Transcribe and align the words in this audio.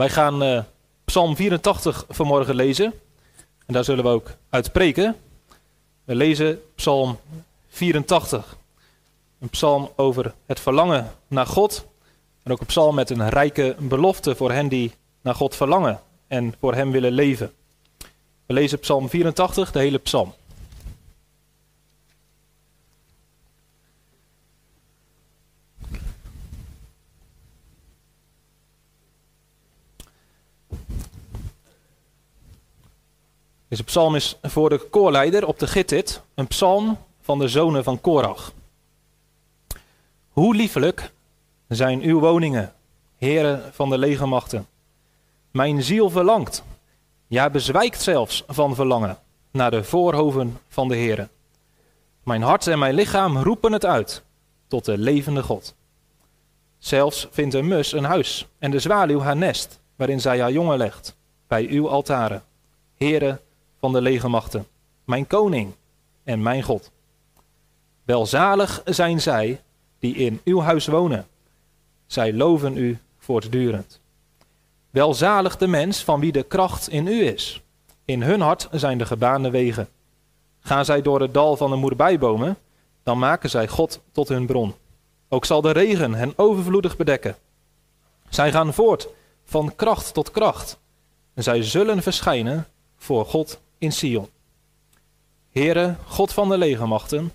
Wij 0.00 0.10
gaan 0.10 0.42
uh, 0.42 0.62
Psalm 1.04 1.36
84 1.36 2.04
vanmorgen 2.08 2.54
lezen. 2.54 2.92
En 3.66 3.74
daar 3.74 3.84
zullen 3.84 4.04
we 4.04 4.10
ook 4.10 4.30
uit 4.50 4.72
preken. 4.72 5.16
We 6.04 6.14
lezen 6.14 6.60
Psalm 6.74 7.18
84. 7.68 8.56
Een 9.40 9.48
psalm 9.48 9.90
over 9.96 10.34
het 10.46 10.60
verlangen 10.60 11.12
naar 11.28 11.46
God. 11.46 11.86
En 12.42 12.52
ook 12.52 12.60
een 12.60 12.66
psalm 12.66 12.94
met 12.94 13.10
een 13.10 13.28
rijke 13.28 13.76
belofte 13.78 14.34
voor 14.34 14.52
hen 14.52 14.68
die 14.68 14.92
naar 15.20 15.34
God 15.34 15.56
verlangen 15.56 16.00
en 16.26 16.54
voor 16.60 16.74
Hem 16.74 16.90
willen 16.90 17.12
leven. 17.12 17.52
We 18.46 18.54
lezen 18.54 18.78
Psalm 18.78 19.08
84, 19.08 19.72
de 19.72 19.78
hele 19.78 19.98
psalm. 19.98 20.34
Deze 33.70 33.84
psalm 33.84 34.14
is 34.14 34.36
voor 34.42 34.68
de 34.68 34.78
koorleider 34.78 35.46
op 35.46 35.58
de 35.58 35.66
Gittit, 35.66 36.22
een 36.34 36.46
psalm 36.46 36.98
van 37.20 37.38
de 37.38 37.48
zonen 37.48 37.84
van 37.84 38.00
Korach. 38.00 38.52
Hoe 40.28 40.54
liefelijk 40.54 41.12
zijn 41.68 42.00
uw 42.00 42.20
woningen, 42.20 42.74
heren 43.16 43.62
van 43.72 43.90
de 43.90 43.98
legermachten. 43.98 44.66
Mijn 45.50 45.82
ziel 45.82 46.10
verlangt, 46.10 46.64
ja 47.26 47.50
bezwijkt 47.50 48.02
zelfs 48.02 48.44
van 48.46 48.74
verlangen, 48.74 49.18
naar 49.50 49.70
de 49.70 49.84
voorhoven 49.84 50.58
van 50.68 50.88
de 50.88 50.96
heren. 50.96 51.30
Mijn 52.24 52.42
hart 52.42 52.66
en 52.66 52.78
mijn 52.78 52.94
lichaam 52.94 53.36
roepen 53.36 53.72
het 53.72 53.84
uit 53.84 54.22
tot 54.66 54.84
de 54.84 54.98
levende 54.98 55.42
God. 55.42 55.74
Zelfs 56.78 57.28
vindt 57.30 57.54
een 57.54 57.68
mus 57.68 57.92
een 57.92 58.04
huis 58.04 58.46
en 58.58 58.70
de 58.70 58.78
zwaluw 58.78 59.20
haar 59.20 59.36
nest, 59.36 59.80
waarin 59.96 60.20
zij 60.20 60.40
haar 60.40 60.52
jongen 60.52 60.78
legt, 60.78 61.16
bij 61.46 61.66
uw 61.68 61.88
altaren. 61.88 62.44
Heren 62.94 63.40
van 63.80 63.92
de 63.92 64.00
legermachten, 64.00 64.66
mijn 65.04 65.26
koning 65.26 65.72
en 66.24 66.42
mijn 66.42 66.62
God. 66.62 66.90
Welzalig 68.04 68.82
zijn 68.84 69.20
zij 69.20 69.60
die 69.98 70.14
in 70.14 70.40
uw 70.44 70.60
huis 70.60 70.86
wonen. 70.86 71.26
Zij 72.06 72.32
loven 72.32 72.76
u 72.76 72.98
voortdurend. 73.18 74.00
Welzalig 74.90 75.56
de 75.56 75.66
mens 75.66 76.04
van 76.04 76.20
wie 76.20 76.32
de 76.32 76.42
kracht 76.42 76.88
in 76.88 77.06
u 77.06 77.24
is. 77.24 77.62
In 78.04 78.22
hun 78.22 78.40
hart 78.40 78.68
zijn 78.70 78.98
de 78.98 79.06
gebaande 79.06 79.50
wegen. 79.50 79.88
Gaan 80.60 80.84
zij 80.84 81.02
door 81.02 81.20
het 81.20 81.34
dal 81.34 81.56
van 81.56 81.70
de 81.70 81.76
moerbijbomen, 81.76 82.56
dan 83.02 83.18
maken 83.18 83.50
zij 83.50 83.68
God 83.68 84.00
tot 84.12 84.28
hun 84.28 84.46
bron. 84.46 84.74
Ook 85.28 85.44
zal 85.44 85.60
de 85.60 85.70
regen 85.70 86.14
hen 86.14 86.32
overvloedig 86.36 86.96
bedekken. 86.96 87.36
Zij 88.28 88.52
gaan 88.52 88.74
voort 88.74 89.08
van 89.44 89.74
kracht 89.76 90.14
tot 90.14 90.30
kracht. 90.30 90.78
En 91.34 91.42
zij 91.42 91.62
zullen 91.62 92.02
verschijnen 92.02 92.66
voor 92.96 93.26
God 93.26 93.60
in 93.80 93.92
Sion. 93.92 94.28
Heere, 95.50 95.96
God 96.06 96.32
van 96.32 96.48
de 96.48 96.58
legermachten, 96.58 97.32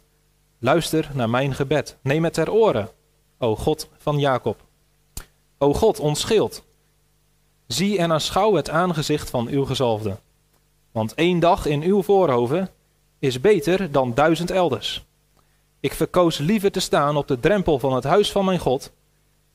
luister 0.59 1.09
naar 1.13 1.29
mijn 1.29 1.53
gebed. 1.53 1.97
Neem 2.01 2.23
het 2.23 2.33
ter 2.33 2.51
oren, 2.51 2.89
o 3.37 3.55
God 3.55 3.89
van 3.97 4.19
Jacob. 4.19 4.65
O 5.57 5.73
God, 5.73 5.99
ons 5.99 6.19
schild. 6.19 6.63
Zie 7.67 7.97
en 7.97 8.11
aanschouw 8.11 8.53
het 8.53 8.69
aangezicht 8.69 9.29
van 9.29 9.47
uw 9.47 9.65
gezalfde. 9.65 10.17
Want 10.91 11.13
één 11.13 11.39
dag 11.39 11.65
in 11.65 11.81
uw 11.81 12.01
voorhoven 12.01 12.69
is 13.19 13.41
beter 13.41 13.91
dan 13.91 14.13
duizend 14.13 14.51
elders. 14.51 15.05
Ik 15.79 15.93
verkoos 15.93 16.37
liever 16.37 16.71
te 16.71 16.79
staan 16.79 17.17
op 17.17 17.27
de 17.27 17.39
drempel 17.39 17.79
van 17.79 17.93
het 17.93 18.03
huis 18.03 18.31
van 18.31 18.45
mijn 18.45 18.59
God, 18.59 18.91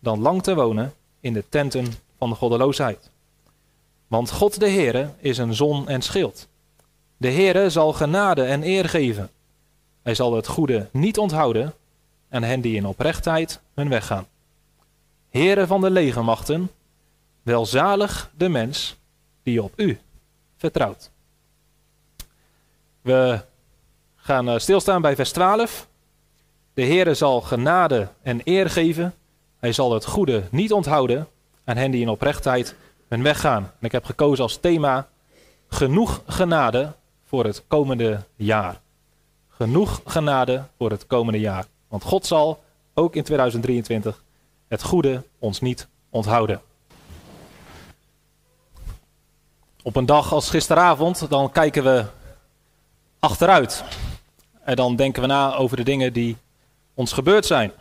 dan 0.00 0.20
lang 0.20 0.42
te 0.42 0.54
wonen 0.54 0.94
in 1.20 1.32
de 1.32 1.44
tenten 1.48 1.86
van 2.18 2.28
de 2.28 2.34
goddeloosheid. 2.34 3.10
Want 4.06 4.30
God 4.30 4.60
de 4.60 4.70
Heere 4.70 5.10
is 5.18 5.38
een 5.38 5.54
zon 5.54 5.88
en 5.88 6.02
schild. 6.02 6.48
De 7.20 7.30
Heere 7.30 7.70
zal 7.70 7.92
genade 7.92 8.42
en 8.42 8.62
eer 8.62 8.88
geven. 8.88 9.30
Hij 10.02 10.14
zal 10.14 10.34
het 10.34 10.46
goede 10.46 10.88
niet 10.92 11.18
onthouden 11.18 11.74
en 12.28 12.42
hen 12.42 12.60
die 12.60 12.76
in 12.76 12.86
oprechtheid 12.86 13.60
hun 13.74 13.88
weg 13.88 14.06
gaan. 14.06 14.26
Heere 15.30 15.66
van 15.66 15.80
de 15.80 15.90
legermachten, 15.90 16.70
welzalig 17.42 18.30
de 18.36 18.48
mens 18.48 18.96
die 19.42 19.62
op 19.62 19.72
u 19.76 19.98
vertrouwt. 20.56 21.10
We 23.00 23.40
gaan 24.16 24.48
eh, 24.48 24.58
stilstaan 24.58 25.02
bij 25.02 25.16
vers 25.16 25.32
12. 25.32 25.88
De 26.74 26.84
Heere 26.84 27.14
zal 27.14 27.40
genade 27.40 28.08
en 28.22 28.40
eer 28.44 28.70
geven. 28.70 29.14
Hij 29.58 29.72
zal 29.72 29.92
het 29.92 30.04
goede 30.04 30.42
niet 30.50 30.72
onthouden 30.72 31.28
aan 31.64 31.76
hen 31.76 31.90
die 31.90 32.00
in 32.00 32.08
oprechtheid 32.08 32.74
hun 33.08 33.22
weg 33.22 33.40
gaan. 33.40 33.72
Ik 33.80 33.92
heb 33.92 34.04
gekozen 34.04 34.42
als 34.42 34.56
thema 34.56 35.08
genoeg 35.68 36.22
genade 36.26 36.98
voor 37.30 37.44
het 37.44 37.62
komende 37.66 38.24
jaar. 38.36 38.80
Genoeg 39.48 40.00
genade 40.04 40.64
voor 40.78 40.90
het 40.90 41.06
komende 41.06 41.40
jaar. 41.40 41.64
Want 41.88 42.02
God 42.02 42.26
zal 42.26 42.62
ook 42.94 43.14
in 43.14 43.22
2023 43.22 44.22
het 44.68 44.82
goede 44.82 45.22
ons 45.38 45.60
niet 45.60 45.88
onthouden. 46.08 46.60
Op 49.82 49.96
een 49.96 50.06
dag 50.06 50.32
als 50.32 50.50
gisteravond, 50.50 51.28
dan 51.28 51.52
kijken 51.52 51.84
we 51.84 52.04
achteruit. 53.18 53.84
En 54.64 54.76
dan 54.76 54.96
denken 54.96 55.22
we 55.22 55.28
na 55.28 55.54
over 55.54 55.76
de 55.76 55.82
dingen 55.82 56.12
die 56.12 56.36
ons 56.94 57.12
gebeurd 57.12 57.46
zijn. 57.46 57.72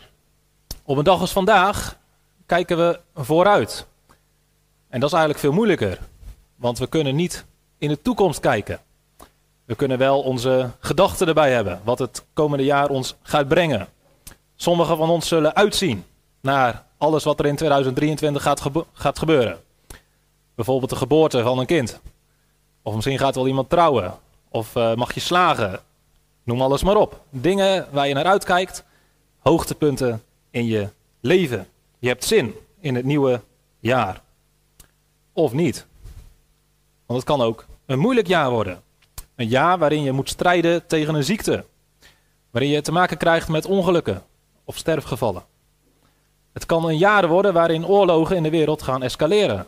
Op 0.83 0.97
een 0.97 1.03
dag 1.03 1.19
als 1.19 1.31
vandaag 1.31 1.97
kijken 2.45 2.77
we 2.77 2.99
vooruit. 3.15 3.85
En 4.89 4.99
dat 4.99 5.09
is 5.09 5.15
eigenlijk 5.15 5.39
veel 5.39 5.53
moeilijker. 5.53 5.99
Want 6.55 6.77
we 6.77 6.87
kunnen 6.87 7.15
niet 7.15 7.45
in 7.77 7.89
de 7.89 8.01
toekomst 8.01 8.39
kijken. 8.39 8.79
We 9.69 9.75
kunnen 9.75 9.97
wel 9.97 10.21
onze 10.21 10.69
gedachten 10.79 11.27
erbij 11.27 11.51
hebben, 11.51 11.81
wat 11.83 11.99
het 11.99 12.25
komende 12.33 12.63
jaar 12.63 12.89
ons 12.89 13.15
gaat 13.21 13.47
brengen. 13.47 13.87
Sommigen 14.55 14.97
van 14.97 15.09
ons 15.09 15.27
zullen 15.27 15.55
uitzien 15.55 16.05
naar 16.41 16.85
alles 16.97 17.23
wat 17.23 17.39
er 17.39 17.45
in 17.45 17.55
2023 17.55 18.41
gaat, 18.41 18.61
gaat 18.93 19.19
gebeuren. 19.19 19.59
Bijvoorbeeld 20.55 20.89
de 20.89 20.95
geboorte 20.95 21.43
van 21.43 21.59
een 21.59 21.65
kind. 21.65 21.99
Of 22.81 22.95
misschien 22.95 23.17
gaat 23.17 23.35
wel 23.35 23.47
iemand 23.47 23.69
trouwen. 23.69 24.13
Of 24.49 24.75
uh, 24.75 24.95
mag 24.95 25.13
je 25.13 25.19
slagen. 25.19 25.79
Noem 26.43 26.61
alles 26.61 26.83
maar 26.83 26.97
op. 26.97 27.19
Dingen 27.29 27.87
waar 27.91 28.07
je 28.07 28.13
naar 28.13 28.25
uitkijkt. 28.25 28.83
Hoogtepunten 29.39 30.23
in 30.51 30.65
je 30.65 30.87
leven. 31.19 31.67
Je 31.99 32.07
hebt 32.07 32.25
zin 32.25 32.55
in 32.79 32.95
het 32.95 33.05
nieuwe 33.05 33.41
jaar. 33.79 34.21
Of 35.33 35.53
niet. 35.53 35.85
Want 37.05 37.19
het 37.19 37.29
kan 37.29 37.41
ook 37.41 37.65
een 37.85 37.99
moeilijk 37.99 38.27
jaar 38.27 38.49
worden. 38.49 38.87
Een 39.39 39.47
jaar 39.47 39.77
waarin 39.77 40.03
je 40.03 40.11
moet 40.11 40.29
strijden 40.29 40.87
tegen 40.87 41.15
een 41.15 41.23
ziekte. 41.23 41.65
Waarin 42.51 42.71
je 42.71 42.81
te 42.81 42.91
maken 42.91 43.17
krijgt 43.17 43.47
met 43.47 43.65
ongelukken 43.65 44.23
of 44.63 44.77
sterfgevallen. 44.77 45.43
Het 46.53 46.65
kan 46.65 46.85
een 46.85 46.97
jaar 46.97 47.27
worden 47.27 47.53
waarin 47.53 47.85
oorlogen 47.85 48.35
in 48.35 48.43
de 48.43 48.49
wereld 48.49 48.81
gaan 48.81 49.03
escaleren. 49.03 49.67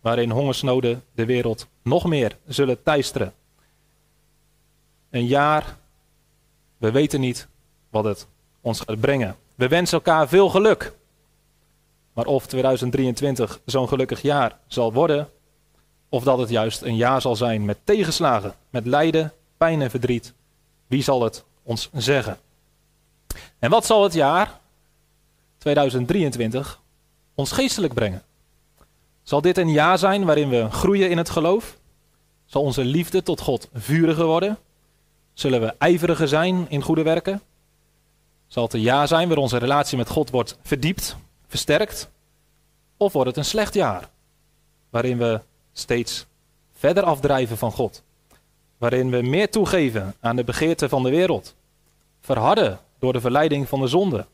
Waarin 0.00 0.30
hongersnoden 0.30 1.02
de 1.14 1.24
wereld 1.24 1.66
nog 1.82 2.04
meer 2.04 2.36
zullen 2.46 2.82
teisteren. 2.82 3.34
Een 5.10 5.26
jaar, 5.26 5.76
we 6.76 6.90
weten 6.90 7.20
niet 7.20 7.48
wat 7.90 8.04
het 8.04 8.26
ons 8.60 8.80
gaat 8.80 9.00
brengen. 9.00 9.36
We 9.54 9.68
wensen 9.68 9.98
elkaar 9.98 10.28
veel 10.28 10.48
geluk. 10.48 10.92
Maar 12.12 12.26
of 12.26 12.46
2023 12.46 13.60
zo'n 13.64 13.88
gelukkig 13.88 14.22
jaar 14.22 14.58
zal 14.66 14.92
worden, 14.92 15.28
of 16.08 16.24
dat 16.24 16.38
het 16.38 16.48
juist 16.48 16.82
een 16.82 16.96
jaar 16.96 17.20
zal 17.20 17.36
zijn 17.36 17.64
met 17.64 17.78
tegenslagen, 17.84 18.54
met 18.70 18.86
lijden, 18.86 19.32
pijn 19.56 19.82
en 19.82 19.90
verdriet. 19.90 20.32
Wie 20.86 21.02
zal 21.02 21.22
het 21.22 21.44
ons 21.62 21.90
zeggen? 21.92 22.38
En 23.58 23.70
wat 23.70 23.86
zal 23.86 24.02
het 24.02 24.12
jaar 24.12 24.60
2023 25.58 26.80
ons 27.34 27.52
geestelijk 27.52 27.94
brengen? 27.94 28.22
Zal 29.22 29.40
dit 29.40 29.58
een 29.58 29.70
jaar 29.70 29.98
zijn 29.98 30.24
waarin 30.24 30.48
we 30.48 30.70
groeien 30.70 31.10
in 31.10 31.18
het 31.18 31.30
geloof? 31.30 31.76
Zal 32.46 32.62
onze 32.62 32.84
liefde 32.84 33.22
tot 33.22 33.40
God 33.40 33.68
vuriger 33.74 34.24
worden? 34.24 34.58
Zullen 35.32 35.60
we 35.60 35.74
ijveriger 35.78 36.28
zijn 36.28 36.66
in 36.68 36.82
goede 36.82 37.02
werken? 37.02 37.42
Zal 38.46 38.62
het 38.62 38.72
een 38.72 38.80
jaar 38.80 39.08
zijn 39.08 39.28
waar 39.28 39.38
onze 39.38 39.56
relatie 39.56 39.96
met 39.96 40.08
God 40.08 40.30
wordt 40.30 40.58
verdiept, 40.62 41.16
versterkt? 41.48 42.10
Of 42.96 43.12
wordt 43.12 43.28
het 43.28 43.36
een 43.36 43.44
slecht 43.44 43.74
jaar 43.74 44.08
waarin 44.90 45.18
we 45.18 45.40
steeds 45.78 46.26
verder 46.72 47.02
afdrijven 47.02 47.58
van 47.58 47.72
God. 47.72 48.02
Waarin 48.78 49.10
we 49.10 49.22
meer 49.22 49.50
toegeven 49.50 50.14
aan 50.20 50.36
de 50.36 50.44
begeerte 50.44 50.88
van 50.88 51.02
de 51.02 51.10
wereld. 51.10 51.54
Verharden 52.20 52.78
door 52.98 53.12
de 53.12 53.20
verleiding 53.20 53.68
van 53.68 53.80
de 53.80 53.86
zonde. 53.86 54.26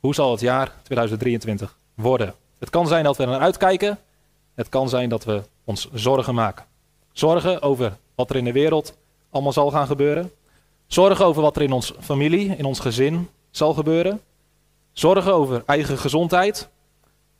Hoe 0.00 0.14
zal 0.14 0.30
het 0.30 0.40
jaar 0.40 0.72
2023 0.82 1.76
worden? 1.94 2.34
Het 2.58 2.70
kan 2.70 2.86
zijn 2.86 3.04
dat 3.04 3.16
we 3.16 3.22
er 3.22 3.28
naar 3.28 3.40
uitkijken. 3.40 3.98
Het 4.54 4.68
kan 4.68 4.88
zijn 4.88 5.08
dat 5.08 5.24
we 5.24 5.42
ons 5.64 5.88
zorgen 5.92 6.34
maken. 6.34 6.64
Zorgen 7.12 7.62
over 7.62 7.96
wat 8.14 8.30
er 8.30 8.36
in 8.36 8.44
de 8.44 8.52
wereld 8.52 8.96
allemaal 9.30 9.52
zal 9.52 9.70
gaan 9.70 9.86
gebeuren. 9.86 10.32
Zorgen 10.86 11.24
over 11.24 11.42
wat 11.42 11.56
er 11.56 11.62
in 11.62 11.72
onze 11.72 11.94
familie, 12.00 12.56
in 12.56 12.64
ons 12.64 12.80
gezin 12.80 13.28
zal 13.50 13.74
gebeuren. 13.74 14.20
Zorgen 14.92 15.34
over 15.34 15.62
eigen 15.66 15.98
gezondheid 15.98 16.68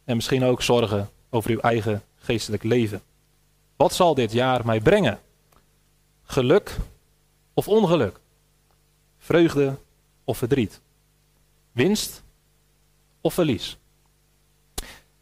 en 0.04 0.16
misschien 0.16 0.44
ook 0.44 0.62
zorgen 0.62 1.08
over 1.30 1.50
uw 1.50 1.60
eigen 1.60 2.02
geestelijk 2.16 2.62
leven. 2.62 3.02
Wat 3.76 3.92
zal 3.94 4.14
dit 4.14 4.32
jaar 4.32 4.66
mij 4.66 4.80
brengen? 4.80 5.20
Geluk 6.22 6.76
of 7.54 7.68
ongeluk? 7.68 8.20
Vreugde 9.18 9.76
of 10.24 10.38
verdriet? 10.38 10.80
Winst 11.72 12.22
of 13.20 13.34
verlies? 13.34 13.78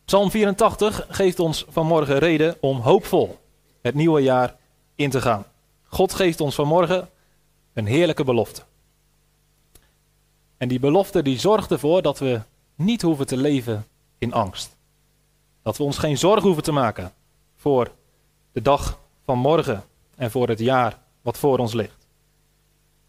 Psalm 0.04 0.30
84 0.30 1.06
geeft 1.08 1.40
ons 1.40 1.64
vanmorgen 1.68 2.18
reden 2.18 2.56
om 2.60 2.80
hoopvol 2.80 3.38
het 3.80 3.94
nieuwe 3.94 4.20
jaar 4.20 4.56
in 4.94 5.10
te 5.10 5.20
gaan. 5.20 5.44
God 5.84 6.14
geeft 6.14 6.40
ons 6.40 6.54
vanmorgen 6.54 7.08
een 7.72 7.86
heerlijke 7.86 8.24
belofte. 8.24 8.62
En 10.56 10.68
die 10.68 10.80
belofte 10.80 11.22
die 11.22 11.38
zorgt 11.38 11.70
ervoor 11.70 12.02
dat 12.02 12.18
we 12.18 12.40
niet 12.74 13.02
hoeven 13.02 13.26
te 13.26 13.36
leven 13.36 13.86
in 14.18 14.32
angst. 14.32 14.76
Dat 15.62 15.76
we 15.76 15.82
ons 15.82 15.98
geen 15.98 16.18
zorgen 16.18 16.42
hoeven 16.42 16.62
te 16.62 16.72
maken 16.72 17.12
voor 17.56 17.90
de 18.52 18.62
dag 18.62 18.98
van 19.24 19.38
morgen 19.38 19.84
en 20.16 20.30
voor 20.30 20.48
het 20.48 20.58
jaar 20.58 20.98
wat 21.22 21.38
voor 21.38 21.58
ons 21.58 21.72
ligt. 21.72 22.06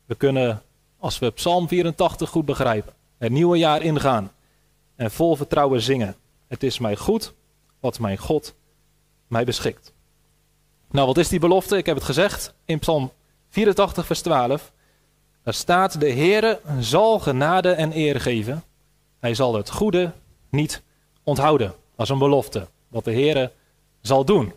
We 0.06 0.16
kunnen, 0.16 0.62
als 1.00 1.20
we 1.20 1.32
Psalm 1.32 1.68
84 1.68 2.30
goed 2.30 2.46
begrijpen, 2.46 2.94
het 3.18 3.32
nieuwe 3.32 3.58
jaar 3.58 3.82
ingaan 3.82 4.32
en 4.96 5.12
vol 5.12 5.36
vertrouwen 5.36 5.82
zingen. 5.82 6.16
Het 6.48 6.64
is 6.64 6.80
mij 6.80 6.96
goed 6.96 7.34
wat 7.80 8.00
mijn 8.00 8.18
God 8.18 8.56
mij 9.28 9.44
beschikt. 9.44 9.94
Nou, 10.92 11.08
wat 11.08 11.18
is 11.18 11.28
die 11.28 11.40
belofte? 11.40 11.78
Ik 11.78 11.86
heb 11.86 11.96
het 11.96 12.06
gezegd 12.06 12.54
in 12.66 12.80
Psalm 12.80 13.12
84, 13.50 14.06
vers 14.06 14.22
12. 14.22 14.72
Daar 15.44 15.54
staat: 15.54 16.00
De 16.00 16.12
Heere 16.12 16.62
zal 16.80 17.20
genade 17.20 17.72
en 17.72 17.98
eer 17.98 18.22
geven. 18.22 18.64
Hij 19.20 19.36
zal 19.36 19.54
het 19.56 19.70
goede 19.70 20.12
niet 20.50 20.82
onthouden. 21.24 21.74
Is 22.00 22.10
een 22.10 22.18
belofte, 22.18 22.68
wat 22.88 23.04
de 23.04 23.12
Heere 23.12 23.52
zal 24.02 24.26
doen. 24.26 24.54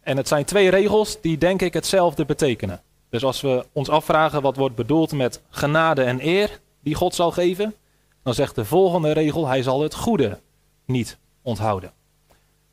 En 0.00 0.16
het 0.16 0.28
zijn 0.28 0.44
twee 0.44 0.70
regels 0.70 1.20
die 1.20 1.38
denk 1.38 1.62
ik 1.62 1.74
hetzelfde 1.74 2.24
betekenen. 2.24 2.82
Dus 3.10 3.24
als 3.24 3.40
we 3.40 3.66
ons 3.72 3.88
afvragen 3.88 4.42
wat 4.42 4.56
wordt 4.56 4.74
bedoeld 4.74 5.12
met 5.12 5.42
genade 5.50 6.02
en 6.02 6.26
eer 6.26 6.60
die 6.80 6.94
God 6.94 7.14
zal 7.14 7.30
geven, 7.30 7.74
dan 8.22 8.34
zegt 8.34 8.54
de 8.54 8.64
volgende 8.64 9.12
regel: 9.12 9.46
Hij 9.46 9.62
zal 9.62 9.80
het 9.80 9.94
goede 9.94 10.38
niet 10.84 11.18
onthouden. 11.42 11.92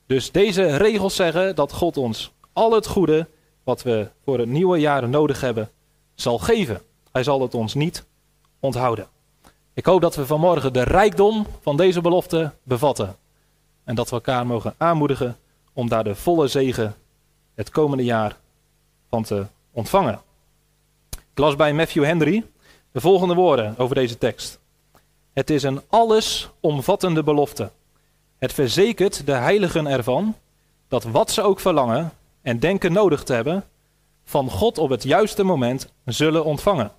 Dus 0.05 0.31
deze 0.31 0.77
regels 0.77 1.15
zeggen 1.15 1.55
dat 1.55 1.73
God 1.73 1.97
ons 1.97 2.31
al 2.53 2.71
het 2.71 2.87
goede 2.87 3.27
wat 3.63 3.83
we 3.83 4.07
voor 4.23 4.39
het 4.39 4.49
nieuwe 4.49 4.77
jaar 4.77 5.09
nodig 5.09 5.41
hebben, 5.41 5.69
zal 6.15 6.37
geven. 6.37 6.81
Hij 7.11 7.23
zal 7.23 7.41
het 7.41 7.53
ons 7.53 7.73
niet 7.73 8.05
onthouden. 8.59 9.07
Ik 9.73 9.85
hoop 9.85 10.01
dat 10.01 10.15
we 10.15 10.25
vanmorgen 10.25 10.73
de 10.73 10.83
rijkdom 10.83 11.45
van 11.61 11.77
deze 11.77 12.01
belofte 12.01 12.51
bevatten. 12.63 13.15
En 13.85 13.95
dat 13.95 14.09
we 14.09 14.15
elkaar 14.15 14.45
mogen 14.45 14.73
aanmoedigen 14.77 15.37
om 15.73 15.89
daar 15.89 16.03
de 16.03 16.15
volle 16.15 16.47
zegen 16.47 16.95
het 17.55 17.69
komende 17.69 18.03
jaar 18.03 18.37
van 19.09 19.23
te 19.23 19.45
ontvangen. 19.71 20.21
Ik 21.09 21.41
las 21.41 21.55
bij 21.55 21.73
Matthew 21.73 22.03
Henry 22.03 22.45
de 22.91 23.01
volgende 23.01 23.33
woorden 23.33 23.77
over 23.77 23.95
deze 23.95 24.17
tekst. 24.17 24.59
Het 25.33 25.49
is 25.49 25.63
een 25.63 25.81
allesomvattende 25.89 27.23
belofte. 27.23 27.69
Het 28.37 28.53
verzekert 28.53 29.25
de 29.25 29.31
heiligen 29.31 29.87
ervan 29.87 30.35
dat 30.87 31.03
wat 31.03 31.31
ze 31.31 31.41
ook 31.41 31.59
verlangen 31.59 32.11
en 32.41 32.59
denken 32.59 32.93
nodig 32.93 33.23
te 33.23 33.33
hebben, 33.33 33.63
van 34.23 34.49
God 34.49 34.77
op 34.77 34.89
het 34.89 35.03
juiste 35.03 35.43
moment 35.43 35.87
zullen 36.05 36.45
ontvangen. 36.45 36.91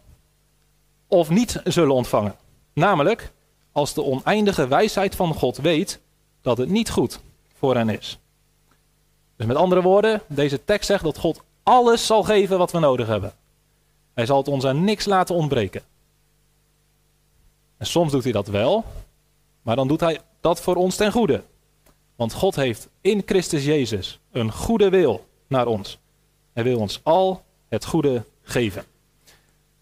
Of 1.07 1.31
niet 1.31 1.61
zullen 1.65 1.95
ontvangen. 1.95 2.35
Namelijk, 2.73 3.33
als 3.73 3.95
de 3.95 4.03
oneindige 4.05 4.69
wijsheid 4.69 5.15
van 5.15 5.35
God 5.35 5.57
weet 5.57 6.01
dat 6.47 6.59
het 6.59 6.69
niet 6.69 6.91
goed 6.91 7.21
voor 7.59 7.75
hen 7.75 7.89
is. 7.89 8.19
Dus 9.37 9.47
met 9.47 9.57
andere 9.57 9.83
woorden, 9.83 10.23
deze 10.27 10.65
tekst 10.65 10.87
zegt 10.87 11.05
dat 11.05 11.19
God 11.19 11.43
alles 11.63 12.07
zal 12.07 12.23
geven 12.23 12.59
wat 12.59 12.73
we 12.73 12.79
nodig 12.79 13.07
hebben. 13.07 13.33
Hij 14.15 14.27
zal 14.27 14.37
het 14.37 14.49
ons 14.49 14.65
aan 14.65 14.85
niks 14.85 15.05
laten 15.05 15.35
ontbreken. 15.35 15.83
En 17.77 17.87
soms 17.87 18.13
doet 18.13 18.23
hij 18.23 18.33
dat 18.33 18.47
wel, 18.47 18.85
maar 19.63 19.77
dan 19.77 19.89
doet 19.89 20.01
hij 20.01 20.21
dat 20.41 20.61
voor 20.61 20.75
ons 20.75 20.97
ten 20.97 21.13
goede. 21.13 21.43
Want 22.17 22.33
God 22.33 22.57
heeft 22.57 22.89
in 23.01 23.23
Christus 23.27 23.65
Jezus 23.65 24.19
een 24.33 24.53
goede 24.53 24.89
wil 24.89 25.27
naar 25.47 25.67
ons. 25.67 25.99
Hij 26.53 26.65
wil 26.65 26.79
ons 26.79 27.01
al 27.03 27.43
het 27.69 27.85
goede 27.85 28.25
geven. 28.43 28.85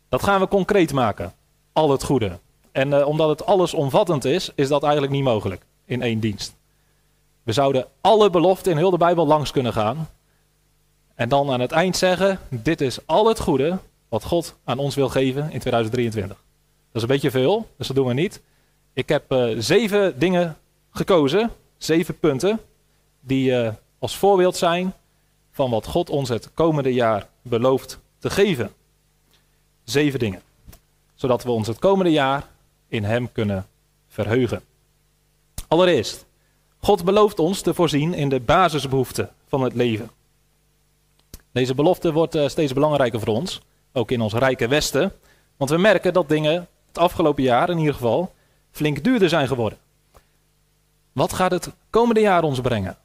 Dat 0.09 0.23
gaan 0.23 0.41
we 0.41 0.49
concreet 0.49 0.93
maken. 0.93 1.35
Al 1.73 1.91
het 1.91 2.05
goede. 2.05 2.39
En 2.73 2.89
uh, 2.89 3.07
omdat 3.07 3.29
het 3.29 3.47
allesomvattend 3.47 4.25
is, 4.25 4.51
is 4.55 4.69
dat 4.69 4.83
eigenlijk 4.83 5.13
niet 5.13 5.25
mogelijk 5.25 5.65
in 5.85 6.03
één 6.03 6.21
dienst. 6.21 6.55
We 7.43 7.53
zouden 7.53 7.87
alle 8.01 8.31
beloften 8.31 8.73
in 8.73 8.79
heel 8.79 8.91
de 8.91 8.97
Bijbel 8.97 9.27
langs 9.27 9.51
kunnen 9.51 9.73
gaan. 9.73 10.09
En 11.15 11.29
dan 11.29 11.51
aan 11.51 11.61
het 11.61 11.73
eind 11.73 11.97
zeggen: 11.97 12.39
Dit 12.49 12.81
is 12.81 13.07
al 13.07 13.29
het 13.29 13.41
goede 13.41 13.79
wat 14.09 14.25
God 14.25 14.55
aan 14.65 14.79
ons 14.79 14.95
wil 14.95 15.09
geven 15.09 15.43
in 15.43 15.59
2023. 15.59 16.37
Dat 16.37 17.03
is 17.03 17.03
een 17.03 17.15
beetje 17.15 17.31
veel, 17.31 17.69
dus 17.77 17.87
dat 17.87 17.97
doen 17.97 18.07
we 18.07 18.15
niet. 18.15 18.43
Ik 18.93 19.09
heb 19.09 19.33
uh, 19.33 19.55
zeven 19.59 20.19
dingen 20.19 20.57
gekozen, 20.91 21.51
zeven 21.77 22.19
punten, 22.19 22.61
die 23.21 23.51
uh, 23.51 23.69
als 23.99 24.17
voorbeeld 24.17 24.57
zijn 24.57 24.95
van 25.51 25.71
wat 25.71 25.87
God 25.87 26.11
ons 26.11 26.29
het 26.29 26.51
komende 26.55 26.95
jaar 26.95 27.29
belooft 27.43 27.99
te 28.19 28.31
geven. 28.31 28.71
Zeven 29.85 30.19
dingen. 30.19 30.43
Zodat 31.15 31.43
we 31.43 31.51
ons 31.51 31.67
het 31.67 31.79
komende 31.79 32.11
jaar 32.11 32.47
in 32.89 33.05
Hem 33.05 33.33
kunnen 33.33 33.67
verheugen. 34.09 34.63
Allereerst, 35.69 36.25
God 36.79 37.05
belooft 37.05 37.39
ons 37.39 37.61
te 37.61 37.75
voorzien 37.75 38.15
in 38.15 38.29
de 38.29 38.41
basisbehoeften 38.41 39.31
van 39.47 39.63
het 39.63 39.75
leven. 39.75 40.11
Deze 41.53 41.75
belofte 41.75 42.13
wordt 42.13 42.35
uh, 42.35 42.49
steeds 42.49 42.73
belangrijker 42.73 43.21
voor 43.21 43.35
ons, 43.35 43.61
ook 43.93 44.11
in 44.11 44.21
ons 44.21 44.33
rijke 44.33 44.69
Westen. 44.69 45.13
Want 45.57 45.71
we 45.71 45.77
merken 45.77 46.13
dat 46.13 46.29
dingen 46.29 46.69
het 46.87 46.99
afgelopen 46.99 47.43
jaar 47.43 47.71
in 47.71 47.79
ieder 47.79 47.95
geval 47.95 48.33
flink 48.71 49.05
duurder 49.05 49.29
zijn 49.29 49.49
geworden. 49.49 49.79
Wat 51.13 51.33
gaat 51.33 51.51
het 51.51 51.71
komende 51.91 52.21
jaar 52.21 52.43
ons 52.43 52.61
brengen? 52.61 52.97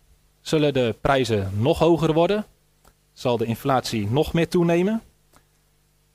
Zullen 0.41 0.73
de 0.73 0.95
prijzen 1.01 1.51
nog 1.57 1.79
hoger 1.79 2.13
worden? 2.13 2.45
Zal 3.13 3.37
de 3.37 3.45
inflatie 3.45 4.07
nog 4.11 4.33
meer 4.33 4.47
toenemen? 4.47 5.01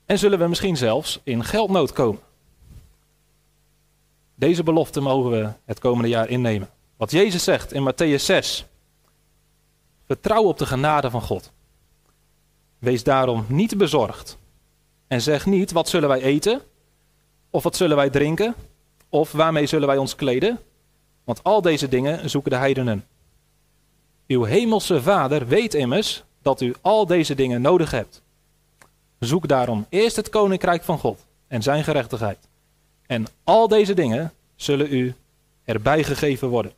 En 0.05 0.19
zullen 0.19 0.39
we 0.39 0.47
misschien 0.47 0.77
zelfs 0.77 1.19
in 1.23 1.43
geldnood 1.43 1.93
komen? 1.93 2.19
Deze 4.35 4.63
belofte 4.63 5.01
mogen 5.01 5.31
we 5.31 5.49
het 5.65 5.79
komende 5.79 6.09
jaar 6.09 6.29
innemen. 6.29 6.69
Wat 6.97 7.11
Jezus 7.11 7.43
zegt 7.43 7.73
in 7.73 7.91
Matthäus 7.91 8.23
6. 8.23 8.65
Vertrouw 10.05 10.43
op 10.43 10.57
de 10.57 10.65
genade 10.65 11.09
van 11.09 11.21
God. 11.21 11.51
Wees 12.79 13.03
daarom 13.03 13.45
niet 13.47 13.77
bezorgd. 13.77 14.37
En 15.07 15.21
zeg 15.21 15.45
niet 15.45 15.71
wat 15.71 15.89
zullen 15.89 16.09
wij 16.09 16.21
eten? 16.21 16.61
Of 17.49 17.63
wat 17.63 17.75
zullen 17.75 17.95
wij 17.95 18.09
drinken? 18.09 18.55
Of 19.09 19.31
waarmee 19.31 19.65
zullen 19.65 19.87
wij 19.87 19.97
ons 19.97 20.15
kleden? 20.15 20.59
Want 21.23 21.43
al 21.43 21.61
deze 21.61 21.87
dingen 21.87 22.29
zoeken 22.29 22.51
de 22.51 22.57
heidenen. 22.57 23.05
Uw 24.27 24.43
hemelse 24.43 25.01
Vader 25.01 25.47
weet 25.47 25.73
immers 25.73 26.23
dat 26.41 26.61
u 26.61 26.75
al 26.81 27.05
deze 27.05 27.35
dingen 27.35 27.61
nodig 27.61 27.91
hebt. 27.91 28.21
Zoek 29.19 29.47
daarom 29.47 29.85
eerst 29.89 30.15
het 30.15 30.29
koninkrijk 30.29 30.83
van 30.83 30.99
God 30.99 31.25
en 31.47 31.61
zijn 31.63 31.83
gerechtigheid. 31.83 32.47
En 33.07 33.25
al 33.43 33.67
deze 33.67 33.93
dingen 33.93 34.33
zullen 34.55 34.93
u 34.93 35.13
erbij 35.63 36.03
gegeven 36.03 36.47
worden. 36.47 36.73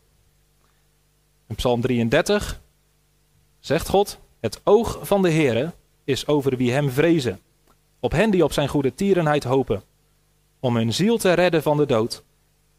In 1.48 1.56
Psalm 1.56 1.82
33 1.82 2.62
zegt 3.60 3.90
God: 3.90 4.20
Het 4.40 4.62
oog 4.64 5.00
van 5.02 5.22
de 5.22 5.32
Heere 5.32 5.74
is 6.04 6.28
over 6.28 6.58
wie 6.58 6.72
hem 6.72 6.90
vrezen, 6.90 7.40
op 8.00 8.12
hen 8.12 8.32
die 8.32 8.44
op 8.44 8.54
zijn 8.54 8.68
goede 8.68 8.94
tierenheid 8.94 9.44
hopen, 9.44 9.84
om 10.60 10.76
hun 10.76 10.94
ziel 10.94 11.18
te 11.18 11.34
redden 11.34 11.62
van 11.62 11.78
de 11.78 11.86
dood 11.86 12.24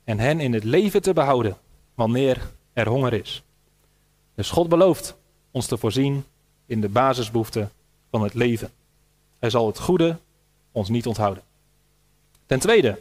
en 0.05 0.19
hen 0.19 0.41
in 0.41 0.53
het 0.53 0.65
leven 0.65 1.03
te 1.03 1.13
behouden 1.13 1.57
wanneer 1.95 2.51
er 2.73 2.89
honger 2.89 3.13
is. 3.13 3.43
Dus 4.35 4.51
God 4.51 4.69
belooft 4.69 5.17
ons 5.51 5.67
te 5.67 5.77
voorzien 5.77 6.25
in 6.67 6.81
de 6.81 6.89
basisbehoeften 6.89 7.71
van 8.11 8.23
het 8.23 8.35
leven. 8.35 8.71
Hij 9.39 9.51
zal 9.51 9.67
het 9.67 9.79
goede 9.79 10.19
ons 10.73 10.89
niet 10.89 11.07
onthouden. 11.07 11.43
Ten 12.47 12.59
tweede, 12.59 12.99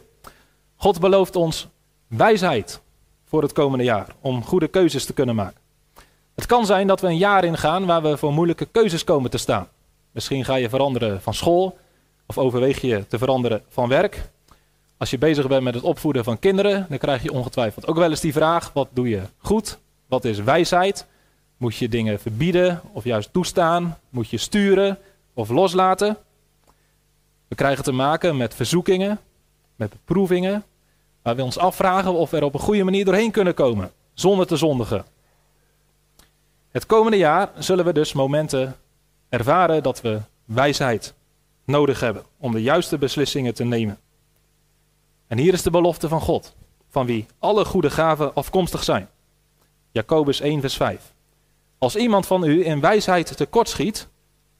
God 0.80 1.00
belooft 1.00 1.36
ons 1.36 1.68
wijsheid 2.06 2.80
voor 3.24 3.42
het 3.42 3.52
komende 3.52 3.84
jaar 3.84 4.14
om 4.20 4.44
goede 4.44 4.68
keuzes 4.68 5.04
te 5.04 5.12
kunnen 5.12 5.34
maken. 5.34 5.60
Het 6.34 6.46
kan 6.46 6.66
zijn 6.66 6.86
dat 6.86 7.00
we 7.00 7.06
een 7.06 7.16
jaar 7.16 7.44
ingaan 7.44 7.86
waar 7.86 8.02
we 8.02 8.16
voor 8.16 8.32
moeilijke 8.32 8.64
keuzes 8.64 9.04
komen 9.04 9.30
te 9.30 9.38
staan. 9.38 9.68
Misschien 10.10 10.44
ga 10.44 10.54
je 10.54 10.68
veranderen 10.68 11.22
van 11.22 11.34
school 11.34 11.78
of 12.26 12.38
overweeg 12.38 12.80
je 12.80 13.06
te 13.06 13.18
veranderen 13.18 13.62
van 13.68 13.88
werk. 13.88 14.30
Als 14.96 15.10
je 15.10 15.18
bezig 15.18 15.48
bent 15.48 15.62
met 15.62 15.74
het 15.74 15.82
opvoeden 15.82 16.24
van 16.24 16.38
kinderen, 16.38 16.86
dan 16.88 16.98
krijg 16.98 17.22
je 17.22 17.32
ongetwijfeld 17.32 17.86
ook 17.86 17.96
wel 17.96 18.10
eens 18.10 18.20
die 18.20 18.32
vraag: 18.32 18.72
wat 18.72 18.88
doe 18.92 19.08
je 19.08 19.22
goed? 19.38 19.78
Wat 20.06 20.24
is 20.24 20.38
wijsheid? 20.38 21.06
Moet 21.56 21.76
je 21.76 21.88
dingen 21.88 22.20
verbieden 22.20 22.80
of 22.92 23.04
juist 23.04 23.32
toestaan? 23.32 23.98
Moet 24.10 24.28
je 24.28 24.36
sturen 24.36 24.98
of 25.34 25.48
loslaten? 25.48 26.16
We 27.48 27.54
krijgen 27.54 27.84
te 27.84 27.92
maken 27.92 28.36
met 28.36 28.54
verzoekingen, 28.54 29.20
met 29.76 29.90
beproevingen, 29.90 30.64
waar 31.28 31.36
we 31.36 31.42
ons 31.42 31.58
afvragen 31.58 32.12
of 32.12 32.30
we 32.30 32.36
er 32.36 32.44
op 32.44 32.54
een 32.54 32.60
goede 32.60 32.84
manier 32.84 33.04
doorheen 33.04 33.30
kunnen 33.30 33.54
komen, 33.54 33.92
zonder 34.14 34.46
te 34.46 34.56
zondigen. 34.56 35.04
Het 36.70 36.86
komende 36.86 37.16
jaar 37.16 37.50
zullen 37.58 37.84
we 37.84 37.92
dus 37.92 38.12
momenten 38.12 38.76
ervaren 39.28 39.82
dat 39.82 40.00
we 40.00 40.20
wijsheid 40.44 41.14
nodig 41.64 42.00
hebben 42.00 42.22
om 42.38 42.52
de 42.52 42.62
juiste 42.62 42.98
beslissingen 42.98 43.54
te 43.54 43.64
nemen. 43.64 43.98
En 45.26 45.38
hier 45.38 45.52
is 45.52 45.62
de 45.62 45.70
belofte 45.70 46.08
van 46.08 46.20
God, 46.20 46.54
van 46.88 47.06
wie 47.06 47.26
alle 47.38 47.64
goede 47.64 47.90
gaven 47.90 48.34
afkomstig 48.34 48.84
zijn. 48.84 49.08
Jacobus 49.90 50.40
1, 50.40 50.60
vers 50.60 50.76
5. 50.76 51.12
Als 51.78 51.96
iemand 51.96 52.26
van 52.26 52.44
u 52.44 52.66
in 52.66 52.80
wijsheid 52.80 53.36
tekortschiet, 53.36 54.08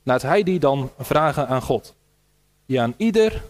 laat 0.02 0.22
hij 0.22 0.42
die 0.42 0.58
dan 0.58 0.90
vragen 0.98 1.48
aan 1.48 1.62
God, 1.62 1.94
die 2.66 2.80
aan 2.80 2.94
ieder 2.96 3.42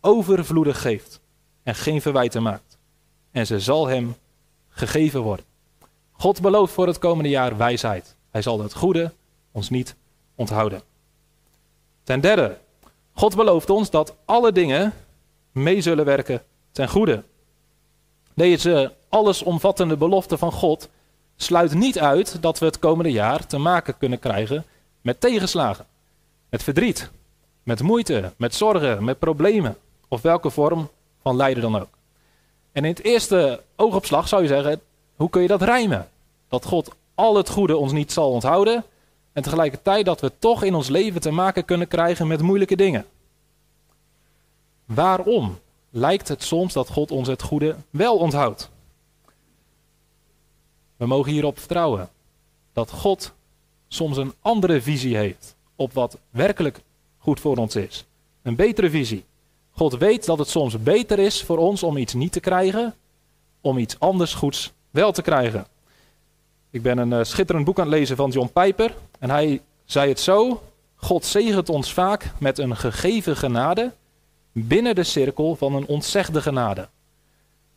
overvloedig 0.00 0.80
geeft 0.80 1.21
en 1.62 1.74
geen 1.74 2.02
verwijten 2.02 2.42
maakt. 2.42 2.78
En 3.30 3.46
ze 3.46 3.60
zal 3.60 3.86
hem 3.86 4.16
gegeven 4.68 5.20
worden. 5.20 5.44
God 6.12 6.40
belooft 6.40 6.72
voor 6.72 6.86
het 6.86 6.98
komende 6.98 7.28
jaar 7.28 7.56
wijsheid. 7.56 8.16
Hij 8.30 8.42
zal 8.42 8.60
het 8.60 8.74
goede 8.74 9.12
ons 9.52 9.70
niet 9.70 9.94
onthouden. 10.34 10.82
Ten 12.02 12.20
derde, 12.20 12.58
God 13.12 13.36
belooft 13.36 13.70
ons 13.70 13.90
dat 13.90 14.14
alle 14.24 14.52
dingen 14.52 14.92
mee 15.52 15.80
zullen 15.80 16.04
werken 16.04 16.42
ten 16.72 16.88
goede. 16.88 17.22
Deze 18.34 18.94
allesomvattende 19.08 19.96
belofte 19.96 20.38
van 20.38 20.52
God 20.52 20.88
sluit 21.36 21.74
niet 21.74 21.98
uit 21.98 22.42
dat 22.42 22.58
we 22.58 22.64
het 22.64 22.78
komende 22.78 23.10
jaar 23.12 23.46
te 23.46 23.58
maken 23.58 23.98
kunnen 23.98 24.18
krijgen 24.18 24.64
met 25.00 25.20
tegenslagen, 25.20 25.86
met 26.48 26.62
verdriet, 26.62 27.10
met 27.62 27.82
moeite, 27.82 28.32
met 28.36 28.54
zorgen, 28.54 29.04
met 29.04 29.18
problemen 29.18 29.76
of 30.08 30.22
welke 30.22 30.50
vorm 30.50 30.90
van 31.22 31.36
lijden 31.36 31.62
dan 31.62 31.76
ook. 31.76 31.88
En 32.72 32.84
in 32.84 32.90
het 32.90 33.04
eerste 33.04 33.62
oogopslag 33.76 34.28
zou 34.28 34.42
je 34.42 34.48
zeggen, 34.48 34.80
hoe 35.16 35.30
kun 35.30 35.42
je 35.42 35.48
dat 35.48 35.62
rijmen? 35.62 36.08
Dat 36.48 36.64
God 36.64 36.90
al 37.14 37.36
het 37.36 37.48
goede 37.48 37.76
ons 37.76 37.92
niet 37.92 38.12
zal 38.12 38.30
onthouden 38.30 38.84
en 39.32 39.42
tegelijkertijd 39.42 40.04
dat 40.04 40.20
we 40.20 40.32
toch 40.38 40.62
in 40.62 40.74
ons 40.74 40.88
leven 40.88 41.20
te 41.20 41.30
maken 41.30 41.64
kunnen 41.64 41.88
krijgen 41.88 42.26
met 42.26 42.42
moeilijke 42.42 42.76
dingen. 42.76 43.06
Waarom 44.84 45.58
lijkt 45.90 46.28
het 46.28 46.42
soms 46.42 46.72
dat 46.72 46.88
God 46.88 47.10
ons 47.10 47.28
het 47.28 47.42
goede 47.42 47.76
wel 47.90 48.16
onthoudt? 48.16 48.70
We 50.96 51.06
mogen 51.06 51.32
hierop 51.32 51.58
vertrouwen 51.58 52.08
dat 52.72 52.90
God 52.90 53.32
soms 53.88 54.16
een 54.16 54.34
andere 54.40 54.82
visie 54.82 55.16
heeft 55.16 55.54
op 55.76 55.92
wat 55.92 56.18
werkelijk 56.30 56.80
goed 57.18 57.40
voor 57.40 57.56
ons 57.56 57.76
is. 57.76 58.04
Een 58.42 58.56
betere 58.56 58.90
visie. 58.90 59.24
God 59.72 59.98
weet 59.98 60.26
dat 60.26 60.38
het 60.38 60.48
soms 60.48 60.82
beter 60.82 61.18
is 61.18 61.42
voor 61.42 61.58
ons 61.58 61.82
om 61.82 61.96
iets 61.96 62.14
niet 62.14 62.32
te 62.32 62.40
krijgen, 62.40 62.94
om 63.60 63.78
iets 63.78 64.00
anders 64.00 64.34
goeds 64.34 64.72
wel 64.90 65.12
te 65.12 65.22
krijgen. 65.22 65.66
Ik 66.70 66.82
ben 66.82 66.98
een 66.98 67.10
uh, 67.10 67.18
schitterend 67.22 67.64
boek 67.64 67.78
aan 67.78 67.86
het 67.86 67.94
lezen 67.94 68.16
van 68.16 68.30
John 68.30 68.50
Piper 68.52 68.94
en 69.18 69.30
hij 69.30 69.60
zei 69.84 70.08
het 70.08 70.20
zo: 70.20 70.62
God 70.94 71.24
zegent 71.24 71.68
ons 71.68 71.92
vaak 71.92 72.32
met 72.38 72.58
een 72.58 72.76
gegeven 72.76 73.36
genade 73.36 73.92
binnen 74.52 74.94
de 74.94 75.04
cirkel 75.04 75.56
van 75.56 75.74
een 75.74 75.86
ontzegde 75.86 76.42
genade. 76.42 76.88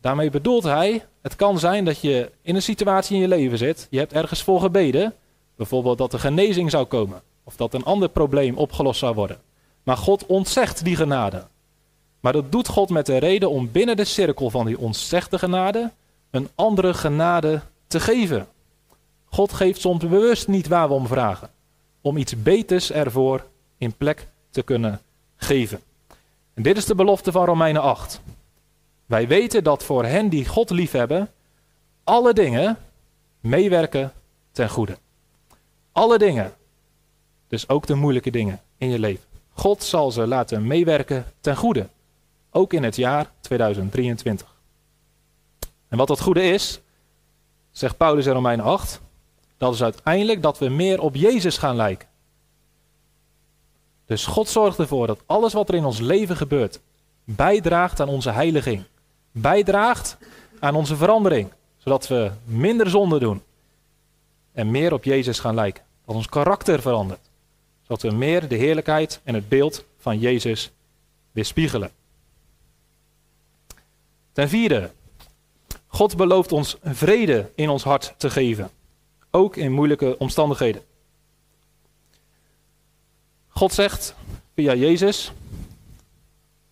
Daarmee 0.00 0.30
bedoelt 0.30 0.62
hij, 0.62 1.04
het 1.22 1.36
kan 1.36 1.58
zijn 1.58 1.84
dat 1.84 2.00
je 2.00 2.30
in 2.42 2.54
een 2.54 2.62
situatie 2.62 3.14
in 3.14 3.22
je 3.22 3.28
leven 3.28 3.58
zit, 3.58 3.86
je 3.90 3.98
hebt 3.98 4.12
ergens 4.12 4.42
voor 4.42 4.60
gebeden, 4.60 5.14
bijvoorbeeld 5.56 5.98
dat 5.98 6.12
er 6.12 6.18
genezing 6.18 6.70
zou 6.70 6.84
komen, 6.84 7.22
of 7.44 7.56
dat 7.56 7.74
een 7.74 7.84
ander 7.84 8.08
probleem 8.08 8.56
opgelost 8.56 8.98
zou 8.98 9.14
worden. 9.14 9.38
Maar 9.82 9.96
God 9.96 10.26
ontzegt 10.26 10.84
die 10.84 10.96
genade. 10.96 11.46
Maar 12.20 12.32
dat 12.32 12.52
doet 12.52 12.68
God 12.68 12.90
met 12.90 13.06
de 13.06 13.16
reden 13.16 13.50
om 13.50 13.70
binnen 13.72 13.96
de 13.96 14.04
cirkel 14.04 14.50
van 14.50 14.66
die 14.66 14.78
ontzegde 14.78 15.38
genade 15.38 15.92
een 16.30 16.48
andere 16.54 16.94
genade 16.94 17.60
te 17.86 18.00
geven. 18.00 18.46
God 19.24 19.52
geeft 19.52 19.80
soms 19.80 20.06
bewust 20.06 20.48
niet 20.48 20.68
waar 20.68 20.88
we 20.88 20.94
om 20.94 21.06
vragen, 21.06 21.50
om 22.00 22.16
iets 22.16 22.42
beters 22.42 22.92
ervoor 22.92 23.46
in 23.78 23.94
plek 23.94 24.28
te 24.50 24.62
kunnen 24.62 25.00
geven. 25.36 25.80
En 26.54 26.62
dit 26.62 26.76
is 26.76 26.84
de 26.84 26.94
belofte 26.94 27.32
van 27.32 27.44
Romeinen 27.44 27.82
8. 27.82 28.20
Wij 29.06 29.28
weten 29.28 29.64
dat 29.64 29.84
voor 29.84 30.04
hen 30.04 30.28
die 30.28 30.46
God 30.46 30.70
liefhebben, 30.70 31.30
alle 32.04 32.32
dingen 32.32 32.78
meewerken 33.40 34.12
ten 34.52 34.70
goede. 34.70 34.98
Alle 35.92 36.18
dingen. 36.18 36.52
Dus 37.48 37.68
ook 37.68 37.86
de 37.86 37.94
moeilijke 37.94 38.30
dingen 38.30 38.60
in 38.78 38.90
je 38.90 38.98
leven. 38.98 39.24
God 39.52 39.82
zal 39.82 40.10
ze 40.10 40.26
laten 40.26 40.66
meewerken 40.66 41.24
ten 41.40 41.56
goede. 41.56 41.88
Ook 42.56 42.72
in 42.72 42.82
het 42.82 42.96
jaar 42.96 43.30
2023. 43.40 44.54
En 45.88 45.98
wat 45.98 46.08
dat 46.08 46.20
goede 46.20 46.42
is, 46.42 46.80
zegt 47.70 47.96
Paulus 47.96 48.26
in 48.26 48.32
Romeinen 48.32 48.64
8, 48.64 49.00
dat 49.56 49.74
is 49.74 49.82
uiteindelijk 49.82 50.42
dat 50.42 50.58
we 50.58 50.68
meer 50.68 51.00
op 51.00 51.14
Jezus 51.14 51.58
gaan 51.58 51.76
lijken. 51.76 52.08
Dus 54.06 54.26
God 54.26 54.48
zorgt 54.48 54.78
ervoor 54.78 55.06
dat 55.06 55.22
alles 55.26 55.52
wat 55.52 55.68
er 55.68 55.74
in 55.74 55.84
ons 55.84 55.98
leven 55.98 56.36
gebeurt 56.36 56.80
bijdraagt 57.24 58.00
aan 58.00 58.08
onze 58.08 58.30
heiliging. 58.30 58.82
Bijdraagt 59.32 60.16
aan 60.58 60.74
onze 60.74 60.96
verandering. 60.96 61.52
Zodat 61.76 62.08
we 62.08 62.30
minder 62.44 62.90
zonde 62.90 63.18
doen. 63.18 63.42
En 64.52 64.70
meer 64.70 64.92
op 64.92 65.04
Jezus 65.04 65.38
gaan 65.38 65.54
lijken. 65.54 65.82
Dat 66.04 66.14
ons 66.14 66.28
karakter 66.28 66.80
verandert. 66.80 67.30
Zodat 67.82 68.02
we 68.02 68.10
meer 68.10 68.48
de 68.48 68.56
heerlijkheid 68.56 69.20
en 69.24 69.34
het 69.34 69.48
beeld 69.48 69.84
van 69.98 70.18
Jezus 70.18 70.70
weerspiegelen. 71.32 71.90
Ten 74.36 74.48
vierde. 74.48 74.90
God 75.86 76.16
belooft 76.16 76.52
ons 76.52 76.76
vrede 76.82 77.50
in 77.54 77.68
ons 77.68 77.82
hart 77.82 78.14
te 78.16 78.30
geven. 78.30 78.70
Ook 79.30 79.56
in 79.56 79.72
moeilijke 79.72 80.18
omstandigheden. 80.18 80.82
God 83.48 83.72
zegt 83.72 84.14
via 84.54 84.74
Jezus 84.74 85.32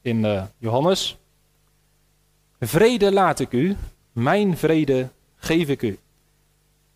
in 0.00 0.24
uh, 0.24 0.44
Johannes: 0.58 1.16
Vrede 2.60 3.12
laat 3.12 3.40
ik 3.40 3.52
u, 3.52 3.76
mijn 4.12 4.56
vrede 4.56 5.08
geef 5.36 5.68
ik 5.68 5.82
u. 5.82 5.98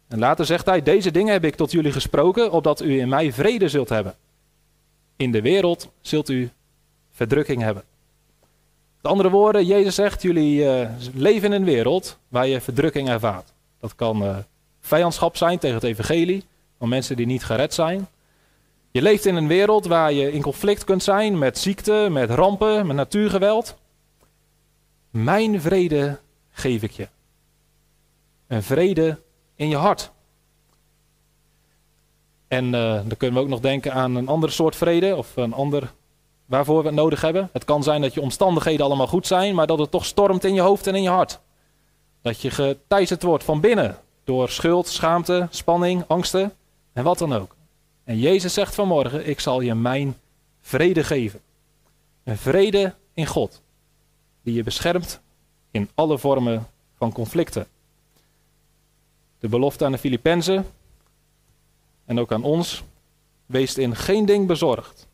En 0.09 0.19
later 0.19 0.47
zegt 0.47 0.67
hij: 0.67 0.83
Deze 0.83 1.11
dingen 1.11 1.33
heb 1.33 1.45
ik 1.45 1.55
tot 1.55 1.71
jullie 1.71 1.93
gesproken, 1.93 2.53
opdat 2.53 2.83
u 2.83 3.01
in 3.01 3.09
mij 3.09 3.33
vrede 3.33 3.69
zult 3.69 3.89
hebben. 3.89 4.17
In 5.17 5.33
de 5.33 5.43
wereld 5.43 5.91
zult 6.01 6.29
u 6.29 6.51
verdrukking 7.11 7.63
hebben. 7.63 7.85
Met 9.03 9.13
andere 9.13 9.31
woorden, 9.31 9.67
Jezus 9.67 9.95
zegt: 9.95 10.23
Jullie 10.23 10.63
uh, 10.63 10.89
leven 11.15 11.53
in 11.53 11.61
een 11.61 11.65
wereld 11.65 12.19
waar 12.29 12.47
je 12.47 12.61
verdrukking 12.61 13.09
ervaart. 13.09 13.53
Dat 13.81 13.95
kan 13.95 14.23
uh, 14.23 14.37
vijandschap 14.81 15.37
zijn 15.37 15.59
tegen 15.59 15.77
het 15.77 15.85
evangelie, 15.85 16.45
van 16.79 16.89
mensen 16.89 17.17
die 17.17 17.27
niet 17.27 17.45
gered 17.45 17.75
zijn. 17.75 18.09
Je 18.91 19.03
leeft 19.03 19.27
in 19.27 19.35
een 19.35 19.47
wereld 19.47 19.87
waar 19.87 20.13
je 20.13 20.33
in 20.33 20.43
conflict 20.43 20.85
kunt 20.85 21.03
zijn 21.03 21.39
met 21.39 21.59
ziekte, 21.59 22.09
met 22.11 22.31
rampen, 22.31 22.87
met 22.87 22.97
natuurgeweld. 22.97 23.77
Mijn 25.11 25.61
vrede 25.61 26.19
geef 26.51 26.83
ik 26.83 26.91
je. 26.91 27.09
Een 28.47 28.63
vrede 28.63 29.21
in 29.55 29.69
je 29.69 29.77
hart. 29.77 30.11
En 32.49 32.65
uh, 32.65 32.73
dan 32.95 33.17
kunnen 33.17 33.37
we 33.37 33.43
ook 33.43 33.51
nog 33.51 33.61
denken 33.61 33.93
aan 33.93 34.15
een 34.15 34.29
andere 34.29 34.53
soort 34.53 34.77
vrede 34.77 35.17
of 35.17 35.37
een 35.37 35.53
ander 35.53 35.93
waarvoor 36.49 36.81
we 36.81 36.87
het 36.87 36.95
nodig 36.95 37.21
hebben. 37.21 37.49
Het 37.53 37.65
kan 37.65 37.83
zijn 37.83 38.01
dat 38.01 38.15
je 38.15 38.21
omstandigheden 38.21 38.87
allemaal 38.87 39.07
goed 39.07 39.27
zijn, 39.27 39.55
maar 39.55 39.67
dat 39.67 39.79
het 39.79 39.91
toch 39.91 40.05
stormt 40.05 40.45
in 40.45 40.55
je 40.55 40.61
hoofd 40.61 40.87
en 40.87 40.95
in 40.95 41.03
je 41.03 41.09
hart. 41.09 41.41
Dat 42.23 42.41
je 42.41 42.51
geteisterd 42.51 43.23
wordt 43.23 43.45
van 43.45 43.61
binnen 43.61 43.97
door 44.25 44.49
schuld, 44.49 44.89
schaamte, 44.89 45.47
spanning, 45.51 46.05
angsten 46.07 46.53
en 46.93 47.05
wat 47.05 47.19
dan 47.19 47.35
ook. 47.35 47.57
En 48.05 48.19
Jezus 48.19 48.55
zegt 48.55 48.75
vanmorgen: 48.75 49.29
Ik 49.29 49.41
zal 49.41 49.61
je 49.61 49.75
mijn 49.75 50.17
vrede 50.61 51.05
geven. 51.05 51.41
Een 52.25 52.39
vrede 52.39 52.95
in 53.15 53.27
God, 53.27 53.63
die 54.43 54.55
je 54.55 54.63
beschermt 54.63 55.21
in 55.71 55.91
alle 55.95 56.19
vormen 56.19 56.67
van 56.95 57.13
conflicten. 57.13 57.67
De 59.39 59.49
belofte 59.49 59.85
aan 59.85 59.93
de 59.93 59.99
Filippenzen 59.99 60.67
en 62.05 62.21
ook 62.21 62.33
aan 62.33 62.45
ons: 62.45 62.83
wees 63.47 63.79
in 63.79 63.97
geen 63.97 64.27
ding 64.27 64.47
bezorgd, 64.47 65.08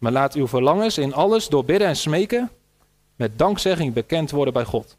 maar 0.00 0.12
laat 0.12 0.34
uw 0.34 0.46
verlangens 0.46 0.98
in 0.98 1.14
alles 1.14 1.48
door 1.48 1.64
bidden 1.64 1.88
en 1.88 1.96
smeken 1.96 2.50
met 3.16 3.38
dankzegging 3.38 3.92
bekend 3.92 4.30
worden 4.30 4.52
bij 4.52 4.64
God. 4.64 4.96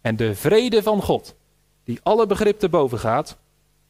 En 0.00 0.16
de 0.16 0.34
vrede 0.34 0.82
van 0.82 1.02
God, 1.02 1.34
die 1.84 2.00
alle 2.02 2.26
begrip 2.26 2.58
te 2.58 2.68
boven 2.68 2.98
gaat, 2.98 3.36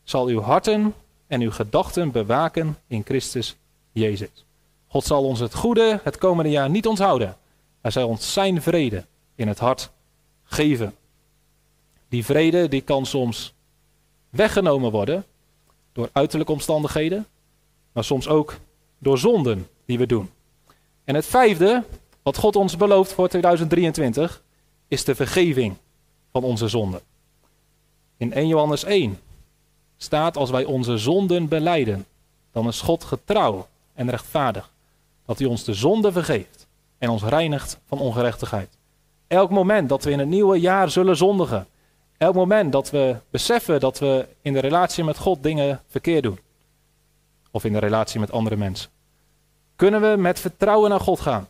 zal 0.02 0.26
uw 0.26 0.40
harten 0.40 0.94
en 1.26 1.40
uw 1.40 1.50
gedachten 1.50 2.10
bewaken 2.10 2.78
in 2.86 3.02
Christus 3.04 3.56
Jezus. 3.92 4.44
God 4.86 5.04
zal 5.04 5.24
ons 5.24 5.40
het 5.40 5.54
goede 5.54 6.00
het 6.02 6.18
komende 6.18 6.50
jaar 6.50 6.70
niet 6.70 6.86
onthouden. 6.86 7.36
Hij 7.80 7.90
zal 7.90 8.08
ons 8.08 8.32
zijn 8.32 8.62
vrede 8.62 9.06
in 9.34 9.48
het 9.48 9.58
hart 9.58 9.90
geven. 10.44 10.94
Die 12.08 12.24
vrede 12.24 12.68
die 12.68 12.80
kan 12.80 13.06
soms 13.06 13.54
weggenomen 14.30 14.90
worden 14.90 15.24
door 15.92 16.08
uiterlijke 16.12 16.52
omstandigheden, 16.52 17.26
maar 17.92 18.04
soms 18.04 18.28
ook 18.28 18.58
door 18.98 19.18
zonden 19.18 19.68
die 19.84 19.98
we 19.98 20.06
doen. 20.06 20.30
En 21.10 21.16
het 21.16 21.26
vijfde, 21.26 21.84
wat 22.22 22.36
God 22.36 22.56
ons 22.56 22.76
belooft 22.76 23.12
voor 23.12 23.28
2023, 23.28 24.42
is 24.88 25.04
de 25.04 25.14
vergeving 25.14 25.76
van 26.32 26.42
onze 26.42 26.68
zonden. 26.68 27.00
In 28.16 28.32
1 28.32 28.46
Johannes 28.46 28.84
1 28.84 29.18
staat 29.96 30.36
als 30.36 30.50
wij 30.50 30.64
onze 30.64 30.98
zonden 30.98 31.48
beleiden, 31.48 32.06
dan 32.52 32.66
is 32.66 32.80
God 32.80 33.04
getrouw 33.04 33.66
en 33.94 34.10
rechtvaardig, 34.10 34.72
dat 35.26 35.38
hij 35.38 35.48
ons 35.48 35.64
de 35.64 35.74
zonde 35.74 36.12
vergeeft 36.12 36.66
en 36.98 37.08
ons 37.08 37.22
reinigt 37.22 37.78
van 37.86 37.98
ongerechtigheid. 37.98 38.78
Elk 39.26 39.50
moment 39.50 39.88
dat 39.88 40.04
we 40.04 40.10
in 40.10 40.18
het 40.18 40.28
nieuwe 40.28 40.60
jaar 40.60 40.90
zullen 40.90 41.16
zondigen, 41.16 41.66
elk 42.16 42.34
moment 42.34 42.72
dat 42.72 42.90
we 42.90 43.16
beseffen 43.30 43.80
dat 43.80 43.98
we 43.98 44.26
in 44.42 44.52
de 44.52 44.60
relatie 44.60 45.04
met 45.04 45.18
God 45.18 45.42
dingen 45.42 45.82
verkeerd 45.86 46.22
doen, 46.22 46.38
of 47.50 47.64
in 47.64 47.72
de 47.72 47.78
relatie 47.78 48.20
met 48.20 48.32
andere 48.32 48.56
mensen, 48.56 48.90
kunnen 49.80 50.00
we 50.00 50.16
met 50.16 50.40
vertrouwen 50.40 50.90
naar 50.90 51.00
God 51.00 51.20
gaan. 51.20 51.48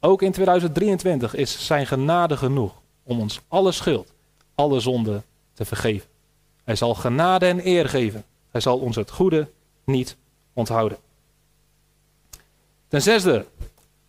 Ook 0.00 0.22
in 0.22 0.32
2023 0.32 1.34
is 1.34 1.66
zijn 1.66 1.86
genade 1.86 2.36
genoeg 2.36 2.72
om 3.02 3.20
ons 3.20 3.40
alle 3.48 3.72
schuld, 3.72 4.12
alle 4.54 4.80
zonde 4.80 5.22
te 5.52 5.64
vergeven. 5.64 6.08
Hij 6.64 6.76
zal 6.76 6.94
genade 6.94 7.46
en 7.46 7.66
eer 7.66 7.88
geven. 7.88 8.24
Hij 8.50 8.60
zal 8.60 8.78
ons 8.78 8.96
het 8.96 9.10
goede 9.10 9.48
niet 9.84 10.16
onthouden. 10.52 10.98
Ten 12.88 13.02
zesde, 13.02 13.46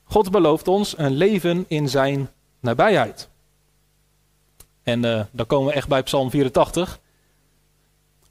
God 0.04 0.32
belooft 0.32 0.68
ons 0.68 0.98
een 0.98 1.14
leven 1.14 1.66
in 1.68 1.90
zijn 1.90 2.30
nabijheid. 2.60 3.30
En 4.84 5.04
uh, 5.04 5.22
dan 5.32 5.46
komen 5.46 5.68
we 5.68 5.74
echt 5.74 5.88
bij 5.88 6.04
Psalm 6.04 6.30
84. 6.30 7.00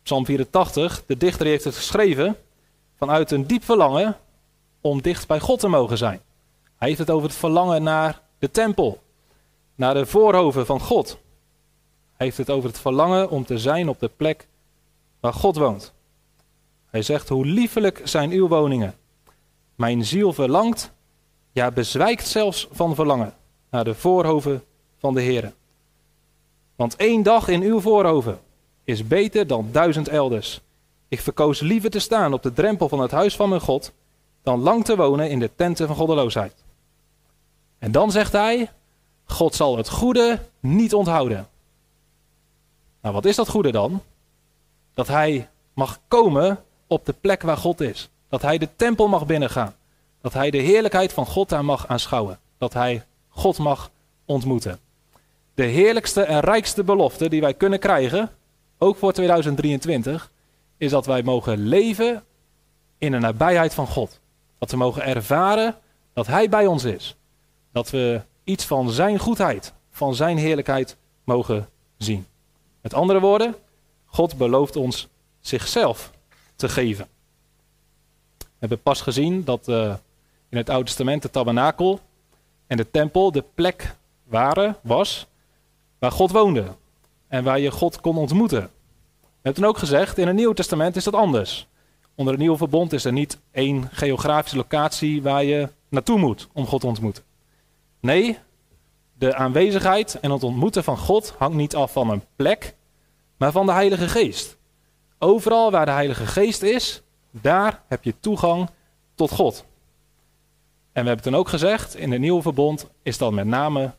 Psalm 0.02 0.24
84, 0.24 1.02
de 1.06 1.16
dichter 1.16 1.46
heeft 1.46 1.64
het 1.64 1.76
geschreven 1.76 2.36
vanuit 2.96 3.30
een 3.30 3.46
diep 3.46 3.64
verlangen 3.64 4.18
om 4.86 5.02
dicht 5.02 5.26
bij 5.26 5.40
God 5.40 5.60
te 5.60 5.68
mogen 5.68 5.98
zijn. 5.98 6.20
Hij 6.76 6.88
heeft 6.88 7.00
het 7.00 7.10
over 7.10 7.28
het 7.28 7.38
verlangen 7.38 7.82
naar 7.82 8.20
de 8.38 8.50
tempel, 8.50 9.02
naar 9.74 9.94
de 9.94 10.06
voorhoven 10.06 10.66
van 10.66 10.80
God. 10.80 11.18
Hij 12.16 12.26
heeft 12.26 12.36
het 12.36 12.50
over 12.50 12.68
het 12.68 12.78
verlangen 12.78 13.30
om 13.30 13.44
te 13.44 13.58
zijn 13.58 13.88
op 13.88 14.00
de 14.00 14.10
plek 14.16 14.46
waar 15.20 15.32
God 15.32 15.56
woont. 15.56 15.92
Hij 16.90 17.02
zegt, 17.02 17.28
hoe 17.28 17.46
liefelijk 17.46 18.00
zijn 18.04 18.30
uw 18.30 18.48
woningen. 18.48 18.94
Mijn 19.74 20.04
ziel 20.04 20.32
verlangt, 20.32 20.92
ja 21.52 21.70
bezwijkt 21.70 22.26
zelfs 22.26 22.68
van 22.72 22.94
verlangen 22.94 23.34
naar 23.70 23.84
de 23.84 23.94
voorhoven 23.94 24.64
van 24.98 25.14
de 25.14 25.20
Heer. 25.20 25.52
Want 26.76 26.96
één 26.96 27.22
dag 27.22 27.48
in 27.48 27.62
uw 27.62 27.80
voorhoven 27.80 28.40
is 28.84 29.06
beter 29.06 29.46
dan 29.46 29.68
duizend 29.72 30.08
elders. 30.08 30.60
Ik 31.08 31.20
verkoos 31.20 31.60
liever 31.60 31.90
te 31.90 31.98
staan 31.98 32.32
op 32.32 32.42
de 32.42 32.52
drempel 32.52 32.88
van 32.88 33.00
het 33.00 33.10
huis 33.10 33.36
van 33.36 33.48
mijn 33.48 33.60
God, 33.60 33.92
dan 34.44 34.60
lang 34.60 34.84
te 34.84 34.96
wonen 34.96 35.30
in 35.30 35.38
de 35.38 35.50
tenten 35.56 35.86
van 35.86 35.96
goddeloosheid. 35.96 36.54
En 37.78 37.92
dan 37.92 38.10
zegt 38.10 38.32
hij, 38.32 38.70
God 39.24 39.54
zal 39.54 39.76
het 39.76 39.88
goede 39.88 40.38
niet 40.60 40.94
onthouden. 40.94 41.48
Nou, 43.00 43.14
wat 43.14 43.24
is 43.24 43.36
dat 43.36 43.48
goede 43.48 43.72
dan? 43.72 44.02
Dat 44.94 45.08
hij 45.08 45.48
mag 45.74 46.00
komen 46.08 46.64
op 46.86 47.06
de 47.06 47.14
plek 47.20 47.42
waar 47.42 47.56
God 47.56 47.80
is. 47.80 48.08
Dat 48.28 48.42
hij 48.42 48.58
de 48.58 48.68
tempel 48.76 49.08
mag 49.08 49.26
binnengaan. 49.26 49.74
Dat 50.20 50.32
hij 50.32 50.50
de 50.50 50.58
heerlijkheid 50.58 51.12
van 51.12 51.26
God 51.26 51.48
daar 51.48 51.64
mag 51.64 51.88
aanschouwen. 51.88 52.38
Dat 52.58 52.72
hij 52.72 53.04
God 53.28 53.58
mag 53.58 53.90
ontmoeten. 54.24 54.78
De 55.54 55.64
heerlijkste 55.64 56.22
en 56.22 56.40
rijkste 56.40 56.84
belofte 56.84 57.28
die 57.28 57.40
wij 57.40 57.54
kunnen 57.54 57.78
krijgen, 57.78 58.30
ook 58.78 58.96
voor 58.96 59.12
2023, 59.12 60.30
is 60.76 60.90
dat 60.90 61.06
wij 61.06 61.22
mogen 61.22 61.58
leven 61.58 62.24
in 62.98 63.10
de 63.10 63.18
nabijheid 63.18 63.74
van 63.74 63.86
God. 63.86 64.20
Dat 64.64 64.72
we 64.72 64.78
mogen 64.78 65.04
ervaren 65.04 65.76
dat 66.12 66.26
Hij 66.26 66.48
bij 66.48 66.66
ons 66.66 66.84
is. 66.84 67.16
Dat 67.72 67.90
we 67.90 68.20
iets 68.44 68.64
van 68.64 68.90
Zijn 68.90 69.18
goedheid, 69.18 69.72
van 69.90 70.14
Zijn 70.14 70.38
heerlijkheid 70.38 70.96
mogen 71.24 71.68
zien. 71.96 72.26
Met 72.80 72.94
andere 72.94 73.20
woorden, 73.20 73.54
God 74.04 74.36
belooft 74.36 74.76
ons 74.76 75.08
zichzelf 75.40 76.10
te 76.56 76.68
geven. 76.68 77.08
We 78.38 78.44
hebben 78.58 78.82
pas 78.82 79.00
gezien 79.00 79.44
dat 79.44 79.68
uh, 79.68 79.94
in 80.48 80.56
het 80.56 80.70
Oude 80.70 80.84
Testament 80.84 81.22
de 81.22 81.30
tabernakel 81.30 82.00
en 82.66 82.76
de 82.76 82.90
tempel 82.90 83.32
de 83.32 83.44
plek 83.54 83.96
waren, 84.26 84.76
was, 84.82 85.26
waar 85.98 86.12
God 86.12 86.30
woonde. 86.30 86.64
En 87.28 87.44
waar 87.44 87.58
je 87.58 87.70
God 87.70 88.00
kon 88.00 88.16
ontmoeten. 88.16 88.62
We 89.20 89.28
hebben 89.42 89.62
toen 89.62 89.70
ook 89.70 89.78
gezegd, 89.78 90.18
in 90.18 90.26
het 90.26 90.36
Nieuwe 90.36 90.54
Testament 90.54 90.96
is 90.96 91.04
dat 91.04 91.14
anders. 91.14 91.66
Onder 92.14 92.32
het 92.32 92.42
Nieuwe 92.42 92.58
Verbond 92.58 92.92
is 92.92 93.04
er 93.04 93.12
niet 93.12 93.38
één 93.50 93.88
geografische 93.92 94.56
locatie 94.56 95.22
waar 95.22 95.44
je 95.44 95.68
naartoe 95.88 96.18
moet 96.18 96.48
om 96.52 96.66
God 96.66 96.80
te 96.80 96.86
ontmoeten. 96.86 97.22
Nee, 98.00 98.38
de 99.18 99.34
aanwezigheid 99.34 100.20
en 100.20 100.30
het 100.30 100.42
ontmoeten 100.42 100.84
van 100.84 100.98
God 100.98 101.34
hangt 101.38 101.56
niet 101.56 101.74
af 101.74 101.92
van 101.92 102.10
een 102.10 102.24
plek, 102.36 102.74
maar 103.36 103.52
van 103.52 103.66
de 103.66 103.72
Heilige 103.72 104.08
Geest. 104.08 104.56
Overal 105.18 105.70
waar 105.70 105.86
de 105.86 105.92
Heilige 105.92 106.26
Geest 106.26 106.62
is, 106.62 107.02
daar 107.30 107.82
heb 107.88 108.04
je 108.04 108.14
toegang 108.20 108.68
tot 109.14 109.30
God. 109.30 109.64
En 110.92 111.02
we 111.02 111.08
hebben 111.08 111.24
toen 111.26 111.36
ook 111.36 111.48
gezegd, 111.48 111.96
in 111.96 112.12
het 112.12 112.20
nieuwe 112.20 112.42
verbond 112.42 112.88
is 113.02 113.18
dat 113.18 113.32
met 113.32 113.46
name 113.46 113.90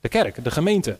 de 0.00 0.08
kerk, 0.08 0.44
de 0.44 0.50
gemeente. 0.50 0.98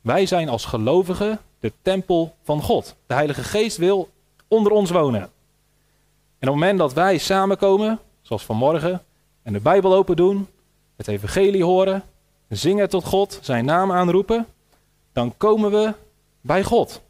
Wij 0.00 0.26
zijn 0.26 0.48
als 0.48 0.64
gelovigen 0.64 1.40
de 1.60 1.72
tempel 1.82 2.34
van 2.42 2.62
God. 2.62 2.96
De 3.06 3.14
Heilige 3.14 3.44
Geest 3.44 3.76
wil 3.76 4.08
onder 4.48 4.72
ons 4.72 4.90
wonen. 4.90 5.30
En 6.44 6.50
op 6.50 6.56
het 6.56 6.64
moment 6.64 6.80
dat 6.80 6.92
wij 6.92 7.18
samenkomen, 7.18 8.00
zoals 8.22 8.44
vanmorgen, 8.44 9.02
en 9.42 9.52
de 9.52 9.60
Bijbel 9.60 9.94
open 9.94 10.16
doen, 10.16 10.48
het 10.96 11.08
evangelie 11.08 11.64
horen, 11.64 12.02
zingen 12.48 12.88
tot 12.88 13.04
God, 13.04 13.38
zijn 13.42 13.64
naam 13.64 13.92
aanroepen, 13.92 14.46
dan 15.12 15.34
komen 15.36 15.70
we 15.70 15.94
bij 16.40 16.62
God. 16.62 17.02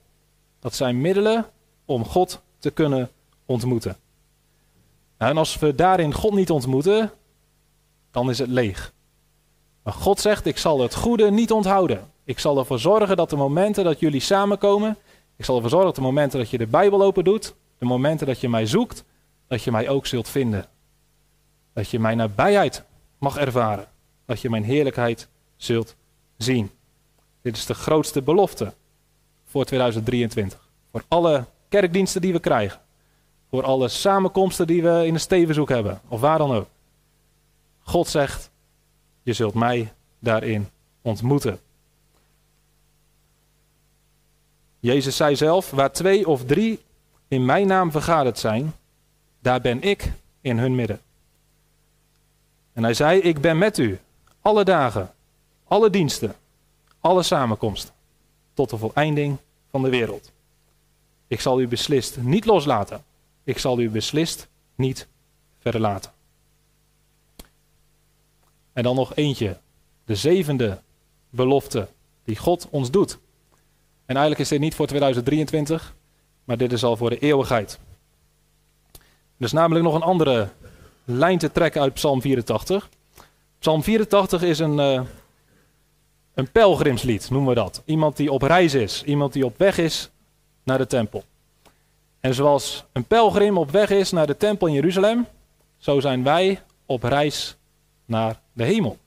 Dat 0.60 0.74
zijn 0.74 1.00
middelen 1.00 1.46
om 1.84 2.04
God 2.04 2.40
te 2.58 2.70
kunnen 2.70 3.10
ontmoeten. 3.46 3.96
Nou, 5.18 5.30
en 5.30 5.38
als 5.38 5.58
we 5.58 5.74
daarin 5.74 6.12
God 6.12 6.34
niet 6.34 6.50
ontmoeten, 6.50 7.10
dan 8.10 8.30
is 8.30 8.38
het 8.38 8.48
leeg. 8.48 8.92
Maar 9.82 9.94
God 9.94 10.20
zegt, 10.20 10.46
ik 10.46 10.58
zal 10.58 10.80
het 10.80 10.94
goede 10.94 11.30
niet 11.30 11.52
onthouden. 11.52 12.10
Ik 12.24 12.38
zal 12.38 12.58
ervoor 12.58 12.78
zorgen 12.78 13.16
dat 13.16 13.30
de 13.30 13.36
momenten 13.36 13.84
dat 13.84 14.00
jullie 14.00 14.20
samenkomen, 14.20 14.96
ik 15.36 15.44
zal 15.44 15.54
ervoor 15.54 15.70
zorgen 15.70 15.88
dat 15.88 15.96
de 15.96 16.02
momenten 16.02 16.38
dat 16.38 16.50
je 16.50 16.58
de 16.58 16.66
Bijbel 16.66 17.02
open 17.02 17.24
doet, 17.24 17.54
de 17.78 17.86
momenten 17.86 18.26
dat 18.26 18.40
je 18.40 18.48
mij 18.48 18.66
zoekt, 18.66 19.04
dat 19.54 19.62
je 19.62 19.70
mij 19.70 19.88
ook 19.88 20.06
zult 20.06 20.28
vinden. 20.28 20.66
Dat 21.72 21.90
je 21.90 21.98
mijn 21.98 22.16
nabijheid 22.16 22.82
mag 23.18 23.36
ervaren. 23.36 23.86
Dat 24.26 24.40
je 24.40 24.50
mijn 24.50 24.64
heerlijkheid 24.64 25.28
zult 25.56 25.94
zien. 26.36 26.70
Dit 27.42 27.56
is 27.56 27.66
de 27.66 27.74
grootste 27.74 28.22
belofte 28.22 28.72
voor 29.44 29.64
2023. 29.64 30.68
Voor 30.90 31.02
alle 31.08 31.44
kerkdiensten 31.68 32.20
die 32.20 32.32
we 32.32 32.40
krijgen. 32.40 32.80
Voor 33.50 33.62
alle 33.62 33.88
samenkomsten 33.88 34.66
die 34.66 34.82
we 34.82 35.06
in 35.06 35.12
de 35.12 35.18
stevenzoek 35.18 35.68
hebben. 35.68 36.00
Of 36.08 36.20
waar 36.20 36.38
dan 36.38 36.52
ook. 36.52 36.68
God 37.82 38.08
zegt, 38.08 38.50
je 39.22 39.32
zult 39.32 39.54
mij 39.54 39.92
daarin 40.18 40.68
ontmoeten. 41.02 41.60
Jezus 44.80 45.16
zei 45.16 45.36
zelf, 45.36 45.70
waar 45.70 45.92
twee 45.92 46.28
of 46.28 46.44
drie 46.44 46.80
in 47.28 47.44
mijn 47.44 47.66
naam 47.66 47.90
vergaderd 47.90 48.38
zijn, 48.38 48.74
daar 49.44 49.60
ben 49.60 49.82
ik 49.82 50.12
in 50.40 50.58
hun 50.58 50.74
midden. 50.74 51.00
En 52.72 52.82
hij 52.82 52.94
zei, 52.94 53.20
ik 53.20 53.40
ben 53.40 53.58
met 53.58 53.78
u, 53.78 53.98
alle 54.40 54.64
dagen, 54.64 55.14
alle 55.64 55.90
diensten, 55.90 56.34
alle 57.00 57.22
samenkomsten, 57.22 57.94
tot 58.54 58.70
de 58.70 58.76
voleinding 58.76 59.36
van 59.70 59.82
de 59.82 59.88
wereld. 59.88 60.32
Ik 61.26 61.40
zal 61.40 61.60
u 61.60 61.68
beslist 61.68 62.16
niet 62.16 62.44
loslaten. 62.44 63.04
Ik 63.42 63.58
zal 63.58 63.80
u 63.80 63.90
beslist 63.90 64.48
niet 64.74 65.06
verlaten. 65.58 66.12
En 68.72 68.82
dan 68.82 68.94
nog 68.94 69.14
eentje, 69.14 69.58
de 70.04 70.14
zevende 70.14 70.80
belofte 71.30 71.88
die 72.24 72.36
God 72.36 72.68
ons 72.70 72.90
doet. 72.90 73.18
En 74.06 74.14
eigenlijk 74.16 74.40
is 74.40 74.48
dit 74.48 74.60
niet 74.60 74.74
voor 74.74 74.86
2023, 74.86 75.94
maar 76.44 76.56
dit 76.56 76.72
is 76.72 76.84
al 76.84 76.96
voor 76.96 77.10
de 77.10 77.18
eeuwigheid. 77.18 77.78
Er 79.44 79.50
is 79.50 79.56
namelijk 79.56 79.84
nog 79.84 79.94
een 79.94 80.02
andere 80.02 80.48
lijn 81.04 81.38
te 81.38 81.52
trekken 81.52 81.80
uit 81.80 81.94
Psalm 81.94 82.20
84. 82.20 82.88
Psalm 83.58 83.82
84 83.82 84.42
is 84.42 84.58
een, 84.58 84.78
uh, 84.78 85.00
een 86.34 86.50
pelgrimslied, 86.50 87.30
noemen 87.30 87.48
we 87.48 87.54
dat. 87.54 87.82
Iemand 87.84 88.16
die 88.16 88.32
op 88.32 88.42
reis 88.42 88.74
is, 88.74 89.02
iemand 89.02 89.32
die 89.32 89.44
op 89.44 89.58
weg 89.58 89.78
is 89.78 90.10
naar 90.62 90.78
de 90.78 90.86
tempel. 90.86 91.24
En 92.20 92.34
zoals 92.34 92.84
een 92.92 93.04
pelgrim 93.04 93.58
op 93.58 93.70
weg 93.70 93.90
is 93.90 94.10
naar 94.10 94.26
de 94.26 94.36
tempel 94.36 94.66
in 94.66 94.72
Jeruzalem, 94.72 95.26
zo 95.78 96.00
zijn 96.00 96.22
wij 96.22 96.62
op 96.86 97.02
reis 97.02 97.56
naar 98.04 98.40
de 98.52 98.64
hemel. 98.64 98.98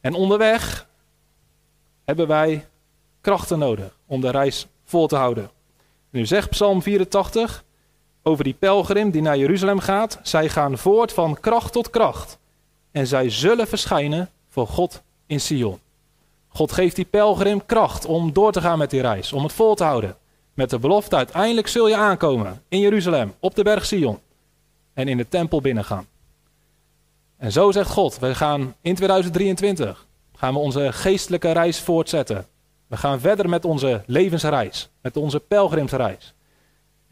En 0.00 0.14
onderweg 0.14 0.88
hebben 2.04 2.26
wij 2.26 2.66
krachten 3.20 3.58
nodig 3.58 3.98
om 4.06 4.20
de 4.20 4.30
reis 4.30 4.66
vol 4.84 5.06
te 5.06 5.16
houden. 5.16 5.50
nu 6.10 6.26
zegt 6.26 6.50
Psalm 6.50 6.82
84 6.82 7.64
over 8.26 8.44
die 8.44 8.56
pelgrim 8.58 9.10
die 9.10 9.22
naar 9.22 9.38
Jeruzalem 9.38 9.78
gaat: 9.78 10.18
zij 10.22 10.48
gaan 10.48 10.78
voort 10.78 11.12
van 11.12 11.40
kracht 11.40 11.72
tot 11.72 11.90
kracht. 11.90 12.38
En 12.90 13.06
zij 13.06 13.30
zullen 13.30 13.68
verschijnen 13.68 14.30
voor 14.48 14.66
God 14.66 15.02
in 15.26 15.40
Sion. 15.40 15.78
God 16.48 16.72
geeft 16.72 16.96
die 16.96 17.04
pelgrim 17.04 17.66
kracht 17.66 18.04
om 18.04 18.32
door 18.32 18.52
te 18.52 18.60
gaan 18.60 18.78
met 18.78 18.90
die 18.90 19.00
reis, 19.00 19.32
om 19.32 19.42
het 19.42 19.52
vol 19.52 19.74
te 19.74 19.84
houden. 19.84 20.16
Met 20.54 20.70
de 20.70 20.78
belofte, 20.78 21.16
uiteindelijk 21.16 21.66
zul 21.66 21.88
je 21.88 21.96
aankomen 21.96 22.62
in 22.68 22.78
Jeruzalem, 22.78 23.34
op 23.38 23.54
de 23.54 23.62
berg 23.62 23.84
Sion. 23.84 24.18
En 24.92 25.08
in 25.08 25.16
de 25.16 25.28
tempel 25.28 25.60
binnengaan. 25.60 26.06
En 27.36 27.52
zo 27.52 27.72
zegt 27.72 27.90
God, 27.90 28.18
we 28.18 28.34
gaan 28.34 28.74
in 28.80 28.94
2023, 28.94 30.06
gaan 30.36 30.52
we 30.52 30.58
onze 30.58 30.92
geestelijke 30.92 31.52
reis 31.52 31.80
voortzetten. 31.80 32.46
We 32.86 32.96
gaan 32.96 33.20
verder 33.20 33.48
met 33.48 33.64
onze 33.64 34.02
levensreis, 34.06 34.88
met 35.00 35.16
onze 35.16 35.40
pelgrimsreis. 35.40 36.34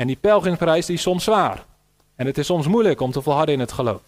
En 0.02 0.08
die 0.08 0.16
pelgrimsreis 0.16 0.86
die 0.86 0.96
is 0.96 1.02
soms 1.02 1.24
zwaar. 1.24 1.64
En 2.14 2.26
het 2.26 2.38
is 2.38 2.46
soms 2.46 2.66
moeilijk 2.66 3.00
om 3.00 3.10
te 3.10 3.22
volharden 3.22 3.54
in 3.54 3.60
het 3.60 3.72
geloof. 3.72 4.00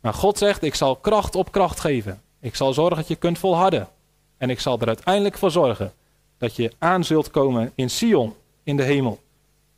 Maar 0.00 0.14
God 0.14 0.38
zegt, 0.38 0.62
ik 0.62 0.74
zal 0.74 0.96
kracht 0.96 1.34
op 1.34 1.52
kracht 1.52 1.80
geven. 1.80 2.22
Ik 2.40 2.54
zal 2.54 2.72
zorgen 2.72 2.96
dat 2.96 3.08
je 3.08 3.16
kunt 3.16 3.38
volharden. 3.38 3.88
En 4.36 4.50
ik 4.50 4.60
zal 4.60 4.80
er 4.80 4.86
uiteindelijk 4.86 5.38
voor 5.38 5.50
zorgen 5.50 5.92
dat 6.38 6.56
je 6.56 6.72
aan 6.78 7.04
zult 7.04 7.30
komen 7.30 7.72
in 7.74 7.90
Sion, 7.90 8.34
in 8.62 8.76
de 8.76 8.82
hemel. 8.82 9.20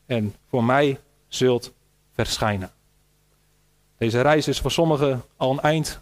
En 0.06 0.34
voor 0.48 0.64
mij 0.64 1.00
zult 1.28 1.72
verschijnen. 2.14 2.70
Deze 3.98 4.20
reis 4.20 4.48
is 4.48 4.60
voor 4.60 4.70
sommigen 4.70 5.24
al 5.36 5.50
een 5.50 5.60
eind 5.60 6.00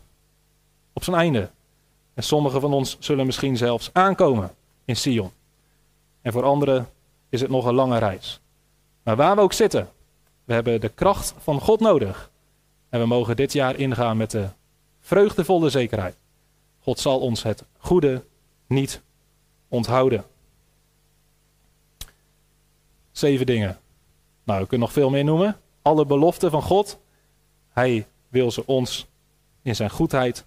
op 0.93 1.05
zijn 1.05 1.17
einde. 1.17 1.51
En 2.15 2.23
sommigen 2.23 2.61
van 2.61 2.73
ons 2.73 2.97
zullen 3.01 3.27
misschien 3.27 3.57
zelfs 3.57 3.91
aankomen 3.93 4.55
in 4.85 4.97
Sion. 4.97 5.31
En 6.23 6.33
voor 6.33 6.45
anderen 6.45 6.89
is 7.29 7.41
het 7.41 7.51
nog 7.51 7.65
een 7.65 7.75
lange 7.75 7.99
reis. 7.99 8.41
Maar 9.07 9.17
waar 9.17 9.35
we 9.37 9.41
ook 9.41 9.53
zitten, 9.53 9.89
we 10.45 10.53
hebben 10.53 10.81
de 10.81 10.89
kracht 10.89 11.35
van 11.39 11.61
God 11.61 11.81
nodig. 11.81 12.31
En 12.89 13.01
we 13.01 13.07
mogen 13.07 13.37
dit 13.37 13.53
jaar 13.53 13.77
ingaan 13.77 14.17
met 14.17 14.31
de 14.31 14.49
vreugdevolle 15.01 15.71
zekerheid. 15.71 16.17
God 16.81 16.99
zal 16.99 17.21
ons 17.21 17.43
het 17.43 17.65
goede 17.79 18.25
niet 18.67 19.03
onthouden. 19.69 20.25
Zeven 23.11 23.47
dingen. 23.47 23.79
Nou, 24.45 24.61
we 24.61 24.67
kunnen 24.67 24.87
nog 24.87 24.97
veel 24.97 25.11
meer 25.11 25.25
noemen. 25.25 25.57
Alle 25.83 26.07
beloften 26.07 26.51
van 26.51 26.63
God. 26.63 26.99
Hij 27.69 28.07
wil 28.29 28.51
ze 28.51 28.67
ons 28.67 29.07
in 29.63 29.77
zijn 29.77 29.91
goedheid 29.91 30.45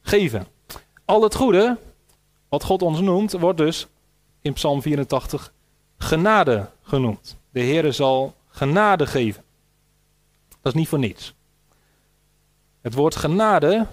geven. 0.00 0.46
Al 1.04 1.22
het 1.22 1.34
goede 1.34 1.78
wat 2.48 2.64
God 2.64 2.82
ons 2.82 3.00
noemt, 3.00 3.32
wordt 3.32 3.58
dus 3.58 3.86
in 4.40 4.52
Psalm 4.52 4.82
84 4.82 5.52
genade 5.98 6.70
genoemd. 6.82 7.38
De 7.50 7.60
Heere 7.60 7.92
zal 7.92 8.34
genade 8.48 9.06
geven. 9.06 9.42
Dat 10.48 10.72
is 10.72 10.78
niet 10.78 10.88
voor 10.88 10.98
niets. 10.98 11.34
Het 12.80 12.94
woord 12.94 13.16
genade 13.16 13.86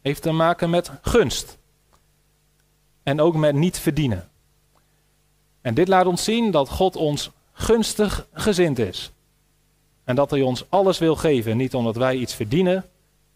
heeft 0.00 0.22
te 0.22 0.30
maken 0.30 0.70
met 0.70 0.90
gunst. 1.02 1.58
En 3.02 3.20
ook 3.20 3.36
met 3.36 3.54
niet 3.54 3.78
verdienen. 3.78 4.28
En 5.60 5.74
dit 5.74 5.88
laat 5.88 6.06
ons 6.06 6.24
zien 6.24 6.50
dat 6.50 6.68
God 6.68 6.96
ons 6.96 7.30
gunstig 7.52 8.26
gezind 8.32 8.78
is. 8.78 9.12
En 10.04 10.14
dat 10.14 10.30
hij 10.30 10.42
ons 10.42 10.64
alles 10.68 10.98
wil 10.98 11.16
geven, 11.16 11.56
niet 11.56 11.74
omdat 11.74 11.96
wij 11.96 12.16
iets 12.16 12.34
verdienen, 12.34 12.84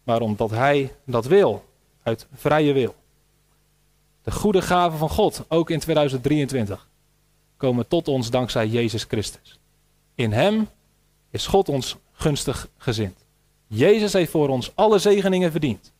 maar 0.03 0.21
omdat 0.21 0.49
hij 0.49 0.95
dat 1.05 1.25
wil, 1.25 1.65
uit 2.03 2.27
vrije 2.33 2.73
wil. 2.73 2.95
De 4.23 4.31
goede 4.31 4.61
gaven 4.61 4.97
van 4.97 5.09
God, 5.09 5.45
ook 5.47 5.69
in 5.69 5.79
2023, 5.79 6.87
komen 7.57 7.87
tot 7.87 8.07
ons 8.07 8.29
dankzij 8.29 8.67
Jezus 8.67 9.03
Christus. 9.03 9.59
In 10.15 10.31
Hem 10.31 10.69
is 11.29 11.47
God 11.47 11.69
ons 11.69 11.95
gunstig 12.11 12.67
gezind. 12.77 13.17
Jezus 13.67 14.13
heeft 14.13 14.31
voor 14.31 14.49
ons 14.49 14.71
alle 14.75 14.99
zegeningen 14.99 15.51
verdiend. 15.51 15.91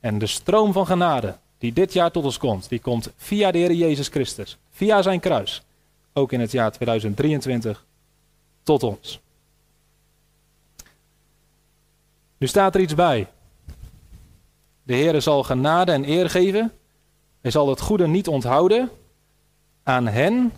En 0.00 0.18
de 0.18 0.26
stroom 0.26 0.72
van 0.72 0.86
genade 0.86 1.36
die 1.58 1.72
dit 1.72 1.92
jaar 1.92 2.10
tot 2.10 2.24
ons 2.24 2.38
komt, 2.38 2.68
die 2.68 2.80
komt 2.80 3.10
via 3.16 3.50
de 3.50 3.58
Heer 3.58 3.72
Jezus 3.72 4.08
Christus, 4.08 4.58
via 4.70 5.02
zijn 5.02 5.20
kruis, 5.20 5.62
ook 6.12 6.32
in 6.32 6.40
het 6.40 6.52
jaar 6.52 6.72
2023 6.72 7.84
tot 8.62 8.82
ons. 8.82 9.20
Nu 12.36 12.46
staat 12.46 12.74
er 12.74 12.80
iets 12.80 12.94
bij. 12.94 13.28
De 14.82 14.94
Heer 14.94 15.22
zal 15.22 15.42
genade 15.42 15.92
en 15.92 16.08
eer 16.08 16.30
geven. 16.30 16.72
Hij 17.40 17.50
zal 17.50 17.68
het 17.68 17.80
goede 17.80 18.06
niet 18.06 18.28
onthouden 18.28 18.90
aan 19.82 20.06
hen 20.06 20.52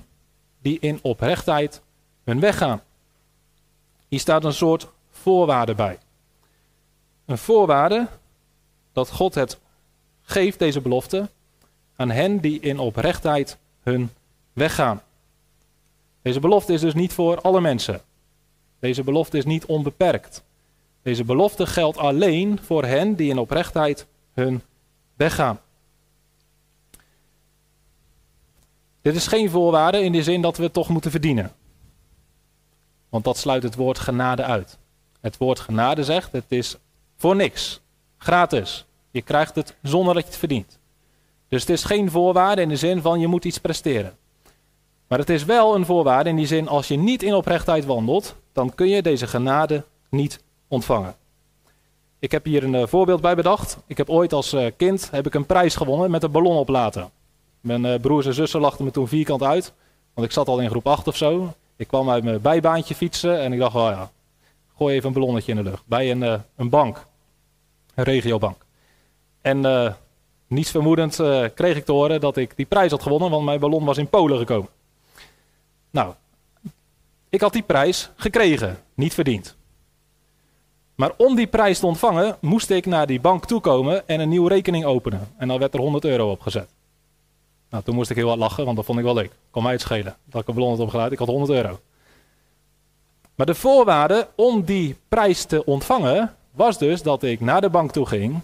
die 0.63 0.79
in 0.81 0.99
oprechtheid 1.03 1.83
hun 2.27 2.41
weg 2.41 2.57
gaan. 2.57 2.83
Hier 4.09 4.21
staat 4.21 4.45
een 4.45 4.53
soort 4.53 4.89
voorwaarde 5.11 5.75
bij. 5.75 5.99
Een 7.25 7.39
voorwaarde 7.39 8.09
dat 8.93 9.11
God 9.11 9.35
het 9.35 9.59
geeft, 10.23 10.59
deze 10.59 10.81
belofte, 10.81 11.31
aan 11.97 12.11
hen 12.11 12.39
die 12.39 12.61
in 12.61 12.79
oprechtheid 12.79 13.59
hun 13.83 14.11
weg 14.53 14.75
gaan. 14.75 15.03
Deze 16.23 16.41
belofte 16.41 16.73
is 16.73 16.81
dus 16.81 16.95
niet 16.95 17.13
voor 17.13 17.41
alle 17.41 17.61
mensen. 17.61 18.01
Deze 18.79 19.03
belofte 19.03 19.39
is 19.39 19.45
niet 19.45 19.65
onbeperkt. 19.65 20.45
Deze 21.03 21.25
belofte 21.25 21.67
geldt 21.67 21.99
alleen 21.99 22.59
voor 22.63 22.85
hen 22.85 23.15
die 23.15 23.31
in 23.31 23.39
oprechtheid 23.39 24.07
hun 24.33 24.63
weg 25.15 25.35
gaan. 25.35 25.61
Dit 29.03 29.15
is 29.15 29.27
geen 29.27 29.51
voorwaarde 29.51 30.03
in 30.03 30.13
de 30.13 30.23
zin 30.23 30.43
dat 30.43 30.57
we 30.57 30.63
het 30.63 30.73
toch 30.73 30.89
moeten 30.89 31.11
verdienen. 31.11 31.53
Want 33.17 33.29
dat 33.29 33.39
sluit 33.39 33.63
het 33.63 33.75
woord 33.75 33.99
genade 33.99 34.43
uit. 34.43 34.79
Het 35.21 35.37
woord 35.37 35.61
genade 35.61 36.05
zegt, 36.05 36.33
het 36.33 36.45
is 36.49 36.77
voor 37.17 37.37
niks. 37.37 37.81
Gratis. 38.19 38.85
Je 39.11 39.23
krijgt 39.23 39.55
het 39.55 39.77
zonder 39.83 40.15
dat 40.15 40.23
je 40.23 40.29
het 40.29 40.39
verdient. 40.39 40.79
Dus 41.49 41.61
het 41.61 41.71
is 41.71 41.85
geen 41.85 42.11
voorwaarde 42.11 42.63
in 42.63 42.69
de 42.69 42.77
zin 42.77 43.01
van 43.01 43.21
je 43.21 43.27
moet 43.27 43.45
iets 43.45 43.59
presteren. 43.59 44.17
Maar 45.09 45.19
het 45.19 45.31
is 45.31 45.45
wel 45.45 45.75
een 45.75 45.85
voorwaarde 45.85 46.29
in 46.29 46.37
die 46.37 46.47
zin, 46.47 46.69
als 46.69 46.89
je 46.89 46.97
niet 46.97 47.23
in 47.23 47.35
oprechtheid 47.35 47.85
wandelt, 47.85 48.37
dan 48.53 48.75
kun 48.75 48.89
je 48.89 49.03
deze 49.03 49.27
genade 49.27 49.85
niet 50.11 50.43
ontvangen. 50.69 51.17
Ik 52.19 52.31
heb 52.31 52.45
hier 52.45 52.65
een 52.65 52.75
uh, 52.75 52.87
voorbeeld 52.87 53.21
bij 53.21 53.35
bedacht. 53.35 53.79
Ik 53.87 53.97
heb 53.97 54.11
ooit 54.11 54.33
als 54.33 54.55
uh, 54.55 54.67
kind 54.77 55.11
heb 55.11 55.27
ik 55.27 55.35
een 55.35 55.47
prijs 55.47 55.77
gewonnen 55.77 56.11
met 56.11 56.23
een 56.23 56.31
ballon 56.31 56.57
oplaten. 56.57 57.11
Mijn 57.61 57.85
uh, 57.85 58.01
broers 58.01 58.27
en 58.27 58.35
zussen 58.35 58.61
lachten 58.61 58.85
me 58.85 58.91
toen 58.91 59.09
vierkant 59.09 59.43
uit, 59.43 59.73
want 60.15 60.27
ik 60.27 60.33
zat 60.33 60.49
al 60.49 60.61
in 60.61 60.71
groep 60.71 60.87
8 60.87 61.09
of 61.09 61.17
zo. 61.17 61.55
Ik 61.77 61.87
kwam 61.87 62.11
uit 62.11 62.25
mijn 62.25 62.41
bijbaantje 62.41 62.95
fietsen 62.95 63.41
en 63.41 63.53
ik 63.53 63.59
dacht, 63.59 63.75
oh 63.75 63.91
ja, 63.91 64.11
gooi 64.77 64.95
even 64.95 65.09
een 65.09 65.15
ballonnetje 65.15 65.53
in 65.53 65.63
de 65.63 65.71
lucht. 65.71 65.83
Bij 65.87 66.11
een, 66.11 66.43
een 66.57 66.69
bank, 66.69 67.07
een 67.95 68.05
regiobank. 68.05 68.65
En 69.41 69.95
niets 70.47 70.71
vermoedend 70.71 71.17
kreeg 71.55 71.77
ik 71.77 71.85
te 71.85 71.93
horen 71.93 72.21
dat 72.21 72.37
ik 72.37 72.57
die 72.57 72.67
prijs 72.67 72.91
had 72.91 73.03
gewonnen, 73.03 73.31
want 73.31 73.45
mijn 73.45 73.61
ballon 73.61 73.85
was 73.85 73.99
in 73.99 74.09
Polen 74.09 74.39
gekomen. 74.39 74.69
Nou, 75.91 76.15
ik 77.29 77.41
had 77.41 77.53
die 77.53 77.63
prijs 77.63 78.11
gekregen, 78.17 78.79
niet 78.95 79.15
verdiend. 79.15 79.57
Maar 80.95 81.13
om 81.17 81.35
die 81.35 81.47
prijs 81.47 81.79
te 81.79 81.87
ontvangen, 81.87 82.37
moest 82.41 82.71
ik 82.71 82.87
naar 82.87 83.07
die 83.07 83.21
bank 83.21 83.45
toekomen 83.45 84.09
en 84.09 84.21
een 84.21 84.29
nieuwe 84.29 84.49
rekening 84.49 84.85
openen. 84.85 85.29
En 85.39 85.49
dan 85.49 85.59
werd 85.59 85.75
er 85.75 85.81
100 85.81 86.05
euro 86.05 86.31
opgezet. 86.31 86.69
Nou, 87.77 87.89
toen 87.89 87.97
moest 87.97 88.11
ik 88.11 88.17
heel 88.17 88.29
hard 88.29 88.39
lachen, 88.39 88.65
want 88.65 88.77
dat 88.77 88.85
vond 88.85 88.99
ik 88.99 89.05
wel 89.05 89.15
leuk. 89.15 89.33
Kon 89.51 89.63
mij 89.63 89.73
het 89.73 89.81
schelen. 89.81 90.17
Dat 90.25 90.43
ik 90.43 90.49
een 90.49 90.55
ballon 90.55 90.71
had 90.71 90.81
opgeleid, 90.81 91.13
ik 91.13 91.19
had 91.19 91.29
100 91.29 91.51
euro. 91.51 91.81
Maar 93.35 93.47
de 93.47 93.55
voorwaarde 93.55 94.29
om 94.35 94.65
die 94.65 94.97
prijs 95.09 95.45
te 95.45 95.65
ontvangen, 95.65 96.35
was 96.51 96.79
dus 96.79 97.03
dat 97.03 97.23
ik 97.23 97.41
naar 97.41 97.61
de 97.61 97.69
bank 97.69 97.93
toe 97.93 98.07
ging 98.07 98.41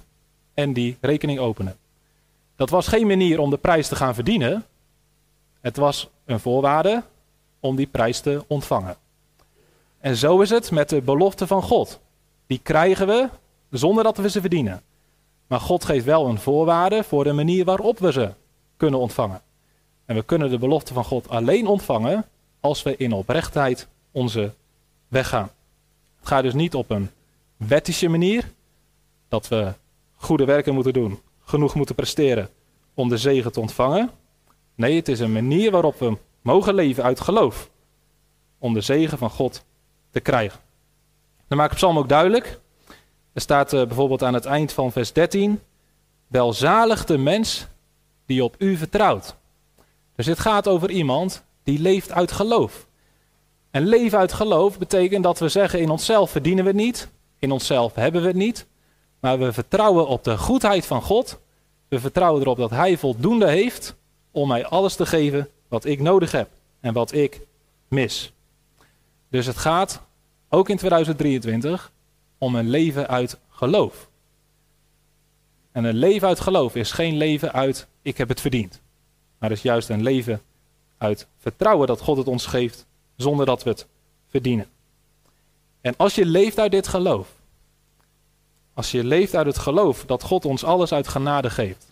en 0.54 0.72
die 0.72 0.96
rekening 1.00 1.38
opende. 1.38 1.76
Dat 2.56 2.70
was 2.70 2.86
geen 2.86 3.06
manier 3.06 3.40
om 3.40 3.50
de 3.50 3.56
prijs 3.56 3.88
te 3.88 3.96
gaan 3.96 4.14
verdienen. 4.14 4.64
Het 5.60 5.76
was 5.76 6.08
een 6.24 6.40
voorwaarde 6.40 7.02
om 7.60 7.76
die 7.76 7.86
prijs 7.86 8.20
te 8.20 8.44
ontvangen. 8.46 8.96
En 9.98 10.16
zo 10.16 10.40
is 10.40 10.50
het 10.50 10.70
met 10.70 10.88
de 10.88 11.02
belofte 11.02 11.46
van 11.46 11.62
God. 11.62 12.00
Die 12.46 12.60
krijgen 12.62 13.06
we 13.06 13.28
zonder 13.70 14.04
dat 14.04 14.16
we 14.16 14.30
ze 14.30 14.40
verdienen. 14.40 14.82
Maar 15.46 15.60
God 15.60 15.84
geeft 15.84 16.04
wel 16.04 16.26
een 16.26 16.38
voorwaarde 16.38 17.04
voor 17.04 17.24
de 17.24 17.32
manier 17.32 17.64
waarop 17.64 17.98
we 17.98 18.12
ze 18.12 18.30
kunnen 18.82 19.00
ontvangen. 19.00 19.42
En 20.04 20.14
we 20.14 20.22
kunnen 20.22 20.50
de 20.50 20.58
belofte 20.58 20.92
van 20.92 21.04
God 21.04 21.28
alleen 21.28 21.66
ontvangen 21.66 22.24
als 22.60 22.82
we 22.82 22.96
in 22.96 23.12
oprechtheid 23.12 23.88
onze 24.10 24.52
weg 25.08 25.28
gaan. 25.28 25.50
Het 26.18 26.28
gaat 26.28 26.42
dus 26.42 26.54
niet 26.54 26.74
op 26.74 26.90
een 26.90 27.10
wettische 27.56 28.08
manier, 28.08 28.52
dat 29.28 29.48
we 29.48 29.72
goede 30.14 30.44
werken 30.44 30.74
moeten 30.74 30.92
doen, 30.92 31.20
genoeg 31.44 31.74
moeten 31.74 31.94
presteren 31.94 32.48
om 32.94 33.08
de 33.08 33.16
zegen 33.16 33.52
te 33.52 33.60
ontvangen. 33.60 34.10
Nee, 34.74 34.96
het 34.96 35.08
is 35.08 35.20
een 35.20 35.32
manier 35.32 35.70
waarop 35.70 35.98
we 35.98 36.16
mogen 36.40 36.74
leven 36.74 37.04
uit 37.04 37.20
geloof 37.20 37.70
om 38.58 38.74
de 38.74 38.80
zegen 38.80 39.18
van 39.18 39.30
God 39.30 39.64
te 40.10 40.20
krijgen. 40.20 40.60
Dan 41.48 41.58
maakt 41.58 41.74
Psalm 41.74 41.98
ook 41.98 42.08
duidelijk. 42.08 42.60
Er 43.32 43.40
staat 43.40 43.72
uh, 43.72 43.86
bijvoorbeeld 43.86 44.22
aan 44.22 44.34
het 44.34 44.44
eind 44.44 44.72
van 44.72 44.92
vers 44.92 45.12
13: 45.12 45.60
Welzalig 46.26 47.04
de 47.04 47.18
mens 47.18 47.70
die 48.32 48.44
op 48.44 48.54
u 48.58 48.76
vertrouwt. 48.76 49.34
Dus 50.16 50.26
dit 50.26 50.38
gaat 50.38 50.68
over 50.68 50.90
iemand 50.90 51.44
die 51.62 51.78
leeft 51.78 52.12
uit 52.12 52.32
geloof. 52.32 52.86
En 53.70 53.86
leven 53.86 54.18
uit 54.18 54.32
geloof 54.32 54.78
betekent 54.78 55.24
dat 55.24 55.38
we 55.38 55.48
zeggen: 55.48 55.80
in 55.80 55.90
onszelf 55.90 56.30
verdienen 56.30 56.64
we 56.64 56.70
het 56.70 56.78
niet, 56.78 57.08
in 57.38 57.50
onszelf 57.50 57.94
hebben 57.94 58.20
we 58.20 58.26
het 58.26 58.36
niet, 58.36 58.66
maar 59.20 59.38
we 59.38 59.52
vertrouwen 59.52 60.06
op 60.06 60.24
de 60.24 60.38
goedheid 60.38 60.86
van 60.86 61.02
God. 61.02 61.40
We 61.88 62.00
vertrouwen 62.00 62.42
erop 62.42 62.56
dat 62.56 62.70
Hij 62.70 62.96
voldoende 62.96 63.46
heeft 63.46 63.94
om 64.30 64.48
mij 64.48 64.66
alles 64.66 64.94
te 64.94 65.06
geven 65.06 65.48
wat 65.68 65.84
ik 65.84 66.00
nodig 66.00 66.32
heb 66.32 66.48
en 66.80 66.92
wat 66.92 67.12
ik 67.12 67.40
mis. 67.88 68.32
Dus 69.28 69.46
het 69.46 69.56
gaat, 69.56 70.02
ook 70.48 70.68
in 70.68 70.76
2023, 70.76 71.92
om 72.38 72.54
een 72.54 72.68
leven 72.68 73.08
uit 73.08 73.38
geloof. 73.48 74.08
En 75.72 75.84
een 75.84 75.96
leven 75.96 76.28
uit 76.28 76.40
geloof 76.40 76.74
is 76.74 76.92
geen 76.92 77.16
leven 77.16 77.52
uit 77.52 77.86
ik 78.02 78.18
heb 78.18 78.28
het 78.28 78.40
verdiend. 78.40 78.80
Maar 79.38 79.50
is 79.50 79.62
juist 79.62 79.88
een 79.88 80.02
leven 80.02 80.42
uit 80.98 81.26
vertrouwen 81.38 81.86
dat 81.86 82.00
God 82.00 82.16
het 82.16 82.28
ons 82.28 82.46
geeft 82.46 82.86
zonder 83.16 83.46
dat 83.46 83.62
we 83.62 83.70
het 83.70 83.86
verdienen. 84.28 84.66
En 85.80 85.94
als 85.96 86.14
je 86.14 86.26
leeft 86.26 86.58
uit 86.58 86.70
dit 86.70 86.88
geloof, 86.88 87.28
als 88.74 88.90
je 88.90 89.04
leeft 89.04 89.34
uit 89.34 89.46
het 89.46 89.58
geloof 89.58 90.04
dat 90.04 90.22
God 90.22 90.44
ons 90.44 90.64
alles 90.64 90.92
uit 90.92 91.08
genade 91.08 91.50
geeft, 91.50 91.86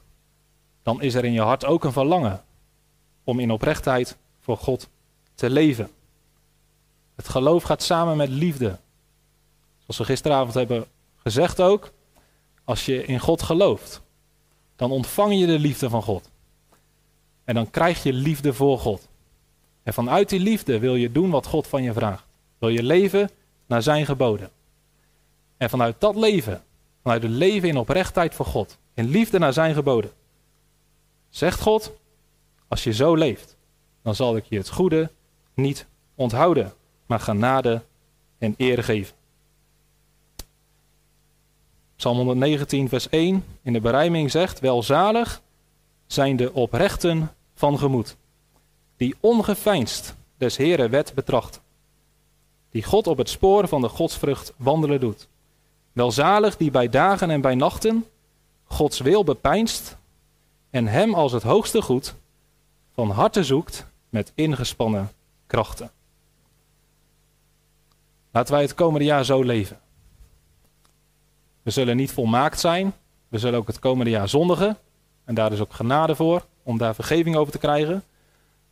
dan 0.83 1.03
is 1.03 1.15
er 1.15 1.25
in 1.25 1.33
je 1.33 1.41
hart 1.41 1.65
ook 1.65 1.85
een 1.85 1.93
verlangen 1.93 2.45
om 3.25 3.41
in 3.41 3.51
oprechtheid 3.51 4.17
voor 4.41 4.57
God 4.57 4.89
te 5.35 5.51
leven. 5.51 5.91
Het 7.15 7.29
geloof 7.29 7.63
gaat 7.63 7.83
samen 7.83 8.17
met 8.17 8.29
liefde. 8.29 8.79
Zoals 9.79 9.99
we 9.99 10.05
gisteravond 10.05 10.55
hebben 10.55 10.87
gezegd 11.17 11.61
ook, 11.61 11.93
als 12.65 12.87
je 12.87 13.05
in 13.05 13.19
God 13.19 13.43
gelooft, 13.43 14.03
dan 14.81 14.91
ontvang 14.91 15.39
je 15.39 15.47
de 15.47 15.59
liefde 15.59 15.91
van 15.91 16.03
God. 16.03 16.31
En 17.45 17.55
dan 17.55 17.71
krijg 17.71 18.03
je 18.03 18.13
liefde 18.13 18.53
voor 18.53 18.79
God. 18.79 19.09
En 19.83 19.93
vanuit 19.93 20.29
die 20.29 20.41
liefde 20.41 20.79
wil 20.79 20.95
je 20.95 21.13
doen 21.13 21.31
wat 21.31 21.47
God 21.47 21.67
van 21.67 21.83
je 21.83 21.93
vraagt. 21.93 22.25
Wil 22.59 22.69
je 22.69 22.83
leven 22.83 23.31
naar 23.67 23.83
zijn 23.83 24.07
geboden. 24.07 24.51
En 25.57 25.71
vanuit 25.71 25.97
dat 25.99 26.17
leven, 26.17 26.63
vanuit 27.03 27.23
het 27.23 27.31
leven 27.31 27.69
in 27.69 27.77
oprechtheid 27.77 28.35
voor 28.35 28.47
God, 28.47 28.79
in 28.95 29.09
liefde 29.09 29.39
naar 29.39 29.53
zijn 29.53 29.75
geboden, 29.75 30.11
zegt 31.29 31.61
God, 31.61 31.93
als 32.69 32.85
je 32.85 32.93
zo 32.93 33.15
leeft, 33.15 33.57
dan 34.03 34.15
zal 34.15 34.37
ik 34.37 34.45
je 34.49 34.57
het 34.57 34.69
goede 34.69 35.11
niet 35.55 35.87
onthouden, 36.15 36.73
maar 37.07 37.21
genade 37.21 37.83
en 38.39 38.55
eer 38.57 38.85
geven. 38.85 39.15
Psalm 42.01 42.17
119, 42.17 42.89
vers 42.89 43.09
1 43.09 43.45
in 43.63 43.73
de 43.73 43.81
berijming 43.81 44.31
zegt: 44.31 44.61
Welzalig 44.61 45.43
zijn 46.07 46.37
de 46.37 46.53
oprechten 46.53 47.35
van 47.55 47.79
gemoed, 47.79 48.17
die 48.97 49.17
ongeveinsd 49.21 50.15
des 50.37 50.57
Heren 50.57 50.91
wet 50.91 51.15
betrachten, 51.15 51.61
die 52.71 52.83
God 52.83 53.07
op 53.07 53.19
het 53.19 53.29
spoor 53.29 53.69
van 53.69 53.81
de 53.81 53.89
godsvrucht 53.89 54.53
wandelen 54.57 55.01
doet. 55.01 55.29
Welzalig 55.93 56.57
die 56.57 56.71
bij 56.71 56.89
dagen 56.89 57.31
en 57.31 57.41
bij 57.41 57.55
nachten 57.55 58.07
Gods 58.65 59.01
wil 59.01 59.25
bepeinst 59.25 59.97
en 60.71 60.87
Hem 60.87 61.15
als 61.15 61.33
het 61.33 61.43
hoogste 61.43 61.83
goed 61.83 62.15
van 62.95 63.11
harte 63.11 63.45
zoekt 63.45 63.87
met 64.09 64.33
ingespannen 64.35 65.11
krachten. 65.47 65.91
Laten 68.31 68.55
wij 68.55 68.63
het 68.63 68.75
komende 68.75 69.05
jaar 69.05 69.25
zo 69.25 69.43
leven. 69.43 69.81
We 71.71 71.77
zullen 71.77 71.97
niet 71.97 72.13
volmaakt 72.13 72.61
zijn. 72.61 72.93
We 73.29 73.39
zullen 73.39 73.59
ook 73.59 73.67
het 73.67 73.79
komende 73.79 74.11
jaar 74.11 74.29
zondigen. 74.29 74.77
En 75.25 75.35
daar 75.35 75.53
is 75.53 75.61
ook 75.61 75.73
genade 75.73 76.15
voor 76.15 76.45
om 76.63 76.79
daar 76.79 76.95
vergeving 76.95 77.37
over 77.37 77.53
te 77.53 77.59
krijgen. 77.59 78.05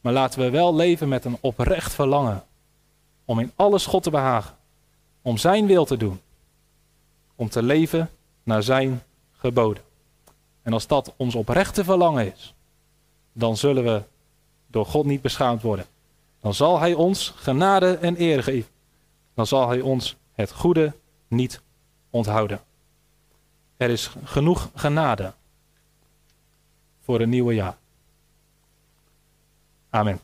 Maar 0.01 0.13
laten 0.13 0.41
we 0.41 0.51
wel 0.51 0.75
leven 0.75 1.09
met 1.09 1.25
een 1.25 1.39
oprecht 1.41 1.95
verlangen. 1.95 2.45
Om 3.25 3.39
in 3.39 3.53
alles 3.57 3.87
God 3.87 4.03
te 4.03 4.11
behagen. 4.11 4.55
Om 5.23 5.37
Zijn 5.37 5.67
wil 5.67 5.85
te 5.85 5.97
doen. 5.97 6.21
Om 7.37 7.49
te 7.49 7.63
leven 7.63 8.11
naar 8.43 8.63
Zijn 8.63 9.03
geboden. 9.33 9.83
En 10.63 10.73
als 10.73 10.87
dat 10.87 11.15
ons 11.17 11.35
oprechte 11.35 11.85
verlangen 11.85 12.33
is, 12.33 12.55
dan 13.33 13.57
zullen 13.57 13.85
we 13.85 14.03
door 14.67 14.87
God 14.87 15.05
niet 15.05 15.23
beschaamd 15.23 15.63
worden. 15.63 15.87
Dan 16.41 16.55
zal 16.55 16.79
Hij 16.79 16.95
ons 16.95 17.33
genade 17.37 17.95
en 17.95 18.21
eer 18.21 18.43
geven. 18.43 18.71
Dan 19.35 19.47
zal 19.47 19.69
Hij 19.69 19.81
ons 19.81 20.17
het 20.33 20.53
goede 20.53 20.95
niet 21.29 21.61
onthouden. 22.11 22.67
Er 23.79 23.91
is 23.91 24.11
genoeg 24.25 24.71
genade 24.75 25.33
voor 27.05 27.21
een 27.21 27.29
nieuwe 27.29 27.55
jaar. 27.55 27.77
Amen. 29.91 30.21